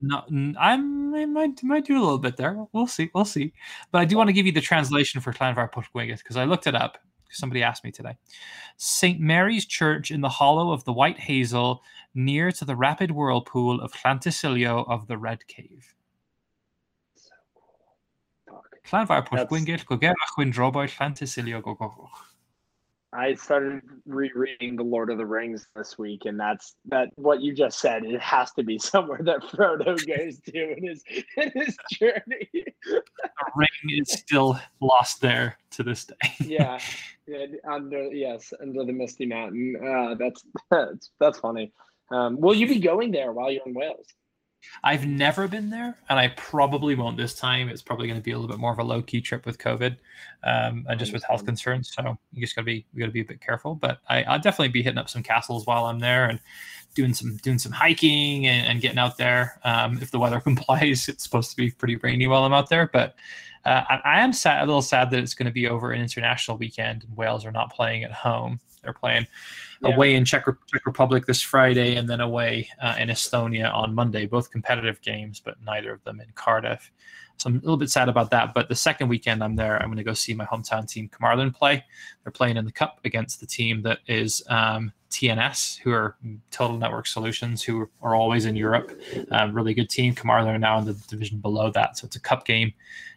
[0.00, 0.22] No,
[0.58, 2.56] I'm I might might do a little bit there.
[2.72, 3.10] We'll see.
[3.14, 3.52] We'll see.
[3.90, 6.66] But I do want to give you the translation for Clanvar Pushwingus because I looked
[6.66, 6.98] it up.
[7.30, 8.16] Somebody asked me today.
[8.76, 9.20] St.
[9.20, 11.82] Mary's Church in the hollow of the White Hazel,
[12.14, 15.94] near to the rapid whirlpool of Llantysilio of the Red Cave.
[17.16, 18.66] So cool.
[19.30, 19.50] Fuck.
[23.14, 27.10] I started rereading The Lord of the Rings this week, and that's that.
[27.14, 31.04] What you just said, it has to be somewhere that Frodo goes to in his
[31.36, 32.48] in his journey.
[32.84, 33.02] The
[33.54, 36.14] ring is still lost there to this day.
[36.40, 36.78] yeah,
[37.26, 39.76] yeah, under yes, under the Misty Mountain.
[39.76, 41.72] Uh, that's that's that's funny.
[42.10, 44.06] Um, will you be going there while you're in Wales?
[44.82, 47.68] I've never been there, and I probably won't this time.
[47.68, 49.58] It's probably going to be a little bit more of a low key trip with
[49.58, 49.96] COVID,
[50.44, 51.92] um, and just with health concerns.
[51.94, 53.74] So you just got to be got to be a bit careful.
[53.74, 56.40] But I, I'll definitely be hitting up some castles while I'm there and
[56.94, 59.60] doing some doing some hiking and, and getting out there.
[59.64, 62.90] Um, if the weather complies, it's supposed to be pretty rainy while I'm out there.
[62.92, 63.14] But
[63.64, 66.00] uh, I, I am sad, a little sad that it's going to be over an
[66.00, 67.04] international weekend.
[67.04, 68.60] and Wales are not playing at home.
[68.84, 69.26] They're playing
[69.82, 69.94] Yeah.
[69.94, 74.26] away in Czech, Czech Republic this Friday, and then away uh, in Estonia on Monday.
[74.26, 76.90] Both competitive games, but neither of them in Cardiff.
[77.38, 78.54] So I'm a little bit sad about that.
[78.54, 81.50] But the second weekend I'm there, I'm going to go see my hometown team, Carmarthen,
[81.50, 81.84] play.
[82.22, 86.16] They're playing in the cup against the team that is um, TNS, who are
[86.52, 88.92] Total Network Solutions, who are always in Europe.
[89.32, 90.14] Um, really good team.
[90.14, 92.72] Carmarthen are now in the division below that, so it's a cup game.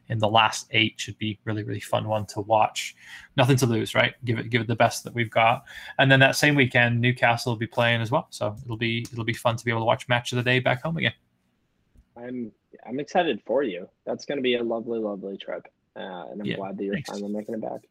[0.09, 2.95] In the last eight should be really really fun one to watch.
[3.35, 4.13] Nothing to lose, right?
[4.25, 5.63] Give it give it the best that we've got.
[5.99, 8.27] And then that same weekend, Newcastle will be playing as well.
[8.29, 10.59] So it'll be it'll be fun to be able to watch match of the day
[10.59, 11.13] back home again.
[12.15, 12.51] I'm
[12.87, 13.87] I'm excited for you.
[14.05, 16.93] That's going to be a lovely, lovely trip, uh, and I'm Yeah, glad that you're
[16.95, 17.09] thanks.
[17.09, 17.81] finally making it back.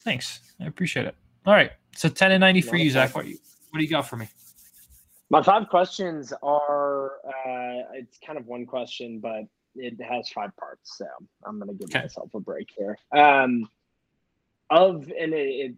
[0.00, 1.14] Thanks, I appreciate it.
[1.46, 3.14] All right, so ten and ninety for you, Zach.
[3.14, 3.38] What you
[3.70, 4.28] what do you got for me?
[5.30, 9.44] My five questions are uh, it's kind of one question, but
[9.76, 11.06] it has five parts, so
[11.44, 12.02] I'm going to give Okay.
[12.04, 12.98] myself a break here.
[13.12, 13.68] Um,
[14.70, 15.74] of and it, it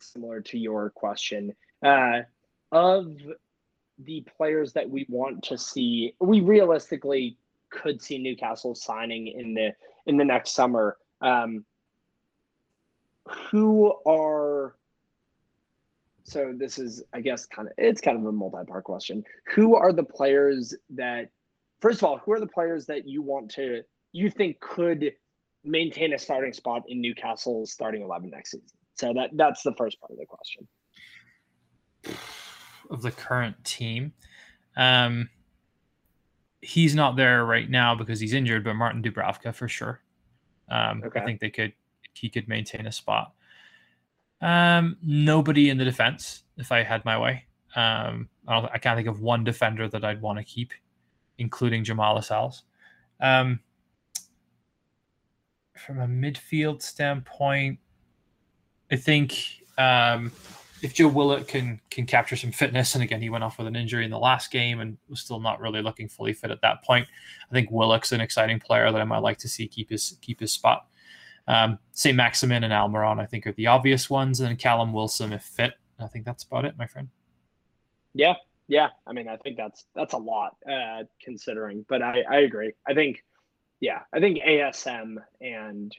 [0.00, 1.54] similar to your question
[1.84, 2.20] uh,
[2.72, 3.16] of
[3.98, 7.36] the players that we want to see, we realistically
[7.70, 9.74] could see Newcastle signing in the
[10.06, 10.96] in the next summer.
[11.20, 11.64] Um,
[13.50, 14.74] who are
[16.24, 19.22] so this is i guess kind of it's kind of a multi-part question
[19.54, 21.28] who are the players that
[21.80, 25.12] first of all who are the players that you want to you think could
[25.64, 28.66] maintain a starting spot in newcastle's starting 11 next season?
[28.94, 30.68] So that that's the first part of the question.
[32.90, 34.12] Of the current team.
[34.76, 35.30] Um
[36.60, 40.00] he's not there right now because he's injured but martin dubravka for sure.
[40.68, 41.20] Um okay.
[41.20, 41.72] i think they could
[42.14, 43.32] he could maintain a spot.
[44.40, 47.44] Um, nobody in the defense, if I had my way.
[47.76, 50.72] Um, I, I, can't think of one defender that I'd want to keep,
[51.40, 52.62] including Jamal Lascelles.
[53.20, 53.60] Um,
[55.74, 57.78] from a midfield standpoint,
[58.92, 60.30] I think um,
[60.82, 63.76] if Joe Willock can can capture some fitness, and again he went off with an
[63.76, 66.84] injury in the last game and was still not really looking fully fit at that
[66.84, 67.06] point.
[67.50, 70.40] I think Willock's an exciting player that I might like to see keep his keep
[70.40, 70.86] his spot.
[71.48, 71.78] Um.
[72.14, 75.72] Maximin and Almiron, I think, are the obvious ones, and then Callum Wilson if fit.
[75.98, 77.08] I think that's about it, my friend.
[78.14, 78.34] Yeah,
[78.70, 78.88] yeah.
[79.04, 82.72] I mean, I think that's that's a lot uh, considering, but I I agree.
[82.86, 83.24] I think,
[83.80, 85.94] yeah, I think ASM and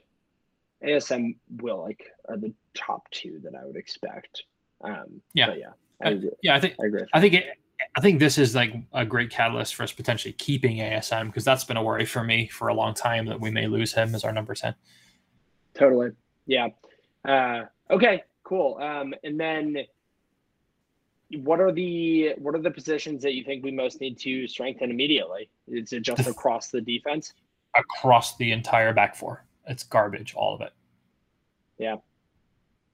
[0.81, 4.43] ASM will like are the top two that I would expect.
[4.81, 5.67] Um, yeah, yeah,
[6.01, 6.55] I yeah.
[6.55, 7.03] I think I agree.
[7.13, 7.45] I think it,
[7.97, 11.65] I think this is like a great catalyst for us potentially keeping ASM because that's
[11.65, 14.23] been a worry for me for a long time that we may lose him as
[14.23, 14.75] our number ten.
[15.73, 16.11] Totally.
[16.45, 16.69] Yeah.
[17.27, 18.23] Uh, okay.
[18.43, 18.77] Cool.
[18.81, 19.77] Um, and then,
[21.37, 24.91] what are the what are the positions that you think we most need to strengthen
[24.91, 25.49] immediately?
[25.67, 27.33] Is it just across the defense?
[27.75, 30.73] Across the entire back four, it's garbage, all of it.
[31.77, 31.95] Yeah.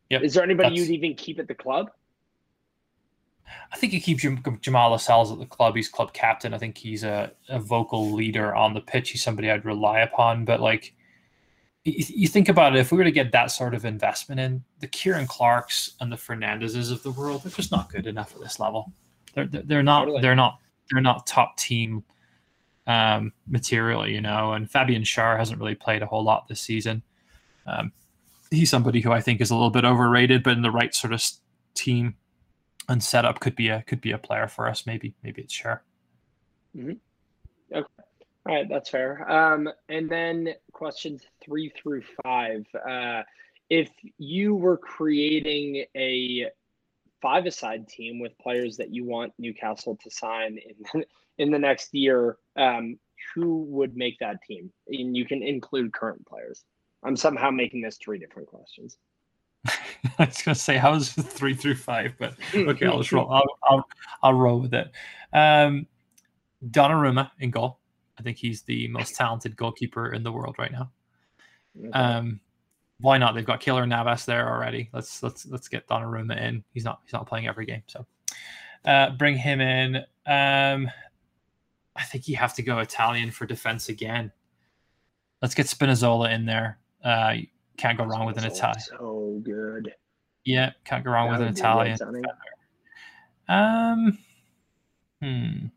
[0.09, 0.19] Yeah.
[0.21, 1.89] Is there anybody you'd even keep at the club?
[3.71, 4.19] I think you keep
[4.61, 5.75] Jamal Lascelles at the club.
[5.75, 6.53] He's club captain.
[6.53, 9.11] I think he's a, a vocal leader on the pitch.
[9.11, 10.45] He's somebody I'd rely upon.
[10.45, 10.93] But like,
[11.87, 14.87] you think about it, if we were to get that sort of investment in the
[14.87, 18.59] Ciaran Clarks and the Fernandezes of the world, they're just not good enough at this
[18.59, 18.91] level.
[19.33, 20.21] They're they're not totally.
[20.21, 20.59] they're not
[20.91, 22.03] they're not top team
[22.87, 24.53] um, material, you know.
[24.53, 27.03] And Fabian Schär hasn't really played a whole lot this season.
[27.65, 27.91] Um,
[28.51, 31.13] he's somebody who I think is a little bit overrated, but in the right sort
[31.13, 31.23] of
[31.73, 32.15] team
[32.89, 34.85] and setup could be a could be a player for us.
[34.85, 35.79] Maybe maybe it's Schär.
[36.75, 36.93] Mm-hmm.
[37.73, 37.87] Okay.
[38.47, 39.29] All right, that's fair.
[39.29, 42.65] Um, and then questions three through five.
[42.89, 43.23] Uh,
[43.69, 46.47] if you were creating a
[47.21, 50.59] five-a-side team with players that you want Newcastle to sign
[50.93, 51.03] in
[51.37, 52.97] in the next year, um,
[53.35, 54.71] who would make that team?
[54.87, 56.63] And you can include current players.
[57.03, 58.97] I'm somehow making this three different questions.
[59.67, 63.29] I was going to say how is three through five, but okay, I'll just roll.
[63.29, 63.87] I'll, I'll,
[64.23, 64.89] I'll roll with it.
[65.33, 65.85] Um,
[66.65, 67.79] Donnarumma in goal.
[68.19, 70.91] I think he's the most talented goalkeeper in the world right now.
[71.93, 72.39] Um,
[72.99, 73.35] why not?
[73.35, 74.89] They've got Keylor Navas there already.
[74.93, 76.63] Let's let's let's get Donnarumma in.
[76.73, 78.05] He's not he's not playing every game, so
[78.85, 79.97] uh, bring him in.
[80.25, 80.89] Um,
[81.95, 84.31] I think you have to go Italian for defense again.
[85.41, 86.79] Let's get Spinazzola in there.
[87.03, 87.35] Uh,
[87.77, 88.79] can't go wrong with an Italian.
[88.79, 89.93] So good.
[90.45, 91.97] Yeah, can't go wrong that with an Italian.
[93.47, 94.17] Um,
[95.21, 95.67] hmm.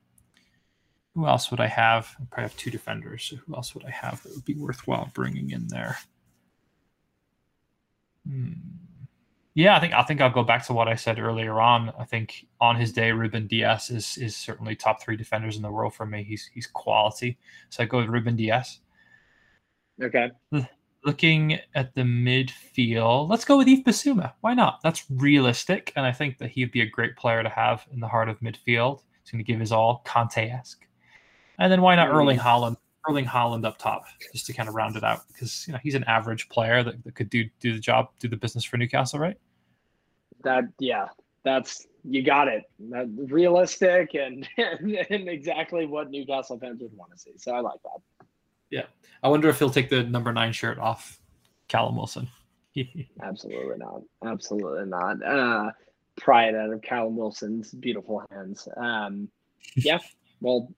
[1.15, 2.15] Who else would I have?
[2.21, 3.25] I probably have two defenders.
[3.25, 5.99] So who else would I have that would be worthwhile bringing in there?
[8.29, 8.53] Hmm.
[9.55, 11.93] Yeah, I think I think I'll go back to what I said earlier on.
[11.99, 15.71] I think on his day, Ruben Dias is is certainly top three defenders in the
[15.71, 16.23] world for me.
[16.23, 17.37] He's he's quality.
[17.69, 18.81] So I go with Ruben Dias.
[20.01, 20.31] Okay.
[21.05, 24.35] Looking at the midfield, let's go with Yves Bissouma.
[24.43, 24.81] Why not?
[24.83, 28.09] That's realistic, and I think that he'd be a great player to have in the
[28.09, 29.01] heart of midfield.
[29.23, 30.87] He's going to give his all, Kanté-esque.
[31.61, 32.77] And then why not Erling Haaland?
[33.09, 35.95] Erling Haaland up top, just to kind of round it out, because you know he's
[35.95, 39.19] an average player that, that could do do the job, do the business for Newcastle,
[39.19, 39.37] right?
[40.43, 41.09] That yeah,
[41.45, 42.65] that's you got it.
[42.91, 47.33] That, realistic and, and, and exactly what Newcastle fans would want to see.
[47.37, 48.27] So I like that.
[48.71, 48.85] Yeah,
[49.23, 51.21] I wonder if he'll take the number nine shirt off
[51.69, 52.29] Callum Wilson.
[53.23, 54.03] Absolutely not.
[54.25, 55.23] Absolutely not.
[55.23, 55.71] Uh,
[56.17, 58.69] pry it out of Callum Wilson's beautiful hands.
[58.77, 59.29] Um,
[59.77, 59.99] yeah.
[60.41, 60.73] Well,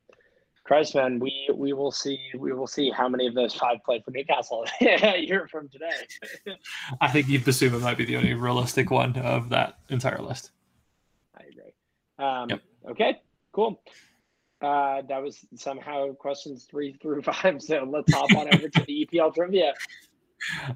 [0.64, 4.04] Christ, man, we we will see we will see how many of those five played
[4.04, 5.90] for Newcastle a year from today.
[7.00, 10.52] I think Yves might be the only realistic one of that entire list.
[11.36, 11.74] I agree.
[12.18, 12.62] Um, yep.
[12.90, 13.20] Okay,
[13.52, 13.82] cool.
[14.60, 17.60] Uh, that was somehow questions three through five.
[17.60, 19.74] So let's hop on over to the EPL trivia.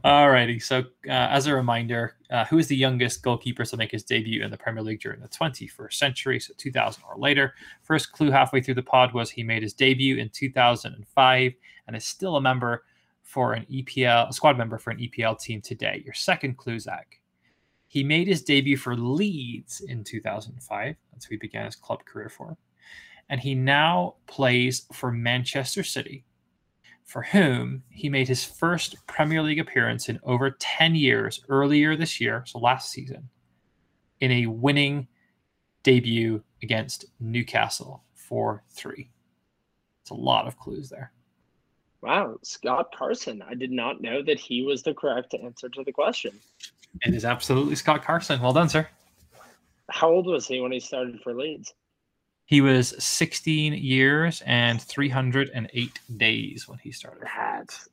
[0.04, 0.62] Alrighty.
[0.62, 4.44] So, uh, as a reminder, uh, who is the youngest goalkeeper to make his debut
[4.44, 6.40] in the Premier League during the 21st century?
[6.40, 7.54] So, 2000 or later.
[7.82, 11.52] First clue halfway through the pod was he made his debut in 2005
[11.86, 12.84] and is still a member
[13.22, 16.02] for an EPL, a squad member for an EPL team today.
[16.04, 17.20] Your second clue, Zach.
[17.88, 20.96] He made his debut for Leeds in 2005.
[21.12, 22.56] That's who he began his club career for.
[23.28, 26.24] And he now plays for Manchester City
[27.06, 32.20] for whom he made his first Premier League appearance in over 10 years earlier this
[32.20, 33.28] year, so last season,
[34.20, 35.06] in a winning
[35.84, 39.10] debut against Newcastle 4 3.
[40.02, 41.12] It's a lot of clues there.
[42.02, 43.42] Wow, Scott Carson.
[43.48, 46.38] I did not know that he was the correct answer to the question.
[47.02, 48.40] It is absolutely Scott Carson.
[48.40, 48.88] Well done, sir.
[49.90, 51.72] How old was he when he started for Leeds?
[52.46, 57.24] He was 16 years and 308 days when he started.
[57.24, 57.88] That's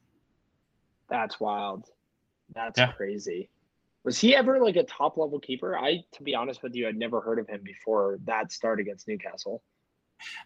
[1.09, 1.89] that's wild.
[2.53, 2.91] That's Yeah.
[2.93, 3.49] crazy.
[4.03, 5.77] Was he ever like a top level keeper?
[5.77, 9.07] I, to be honest with you, I'd never heard of him before that start against
[9.07, 9.63] Newcastle.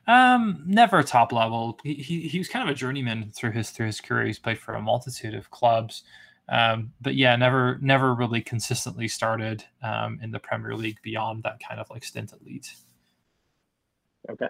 [0.08, 1.78] Um, never top level.
[1.84, 4.26] He, he he was kind of a journeyman through his through his career.
[4.26, 6.04] He's played for a multitude of clubs,
[6.50, 11.60] um, but yeah, never never really consistently started um, in the Premier League beyond that
[11.68, 12.86] kind of like stint at Leeds.
[14.30, 14.48] Okay.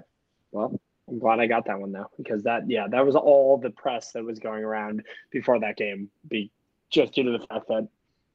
[0.51, 3.69] Well, I'm glad I got that one though, because that yeah, that was all the
[3.69, 6.09] press that was going around before that game.
[6.27, 6.51] Be
[6.89, 7.87] just due to the fact that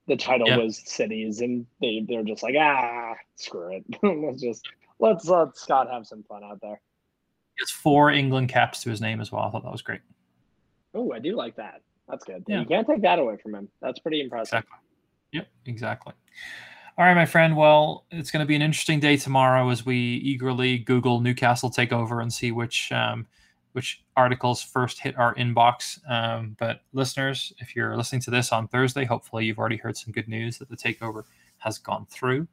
[0.08, 3.84] the title was cities, and they they're just like ah, screw it.
[4.02, 4.66] let's just
[4.98, 6.80] let's let Scott have some fun out there.
[7.56, 9.42] He has four England caps to his name as well.
[9.42, 10.00] I thought that was great.
[10.94, 11.82] Oh, I do like that.
[12.08, 12.44] That's good.
[12.46, 12.60] Yeah.
[12.60, 13.68] You can't take that away from him.
[13.80, 14.58] That's pretty impressive.
[14.58, 14.78] Exactly.
[15.32, 16.12] Yep, exactly.
[16.98, 17.56] All right, my friend.
[17.56, 22.20] Well, it's going to be an interesting day tomorrow as we eagerly Google Newcastle takeover
[22.20, 23.26] and see which um,
[23.72, 25.98] which articles first hit our inbox.
[26.10, 30.12] Um, but listeners, if you're listening to this on Thursday, hopefully you've already heard some
[30.12, 31.24] good news that the takeover
[31.56, 32.46] has gone through,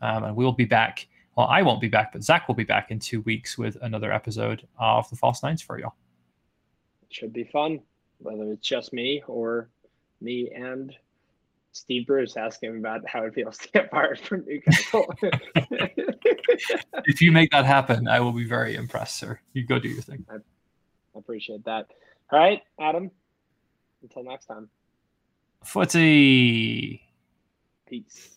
[0.00, 1.06] um, and we will be back.
[1.36, 4.12] Well, I won't be back, but Zach will be back in two weeks with another
[4.12, 5.94] episode of the False Nines for y'all.
[7.08, 7.78] It should be fun,
[8.18, 9.68] whether it's just me or
[10.20, 10.96] me and
[11.74, 15.12] Steve Bruce asking him about how it feels to get fired from Newcastle.
[17.06, 19.40] If you make that happen, I will be very impressed, sir.
[19.52, 20.24] You go do your thing.
[20.30, 20.36] I
[21.16, 21.86] appreciate that.
[22.30, 23.10] All right, Adam.
[24.02, 24.68] Until next time.
[25.64, 27.02] Footy.
[27.88, 28.33] Peace.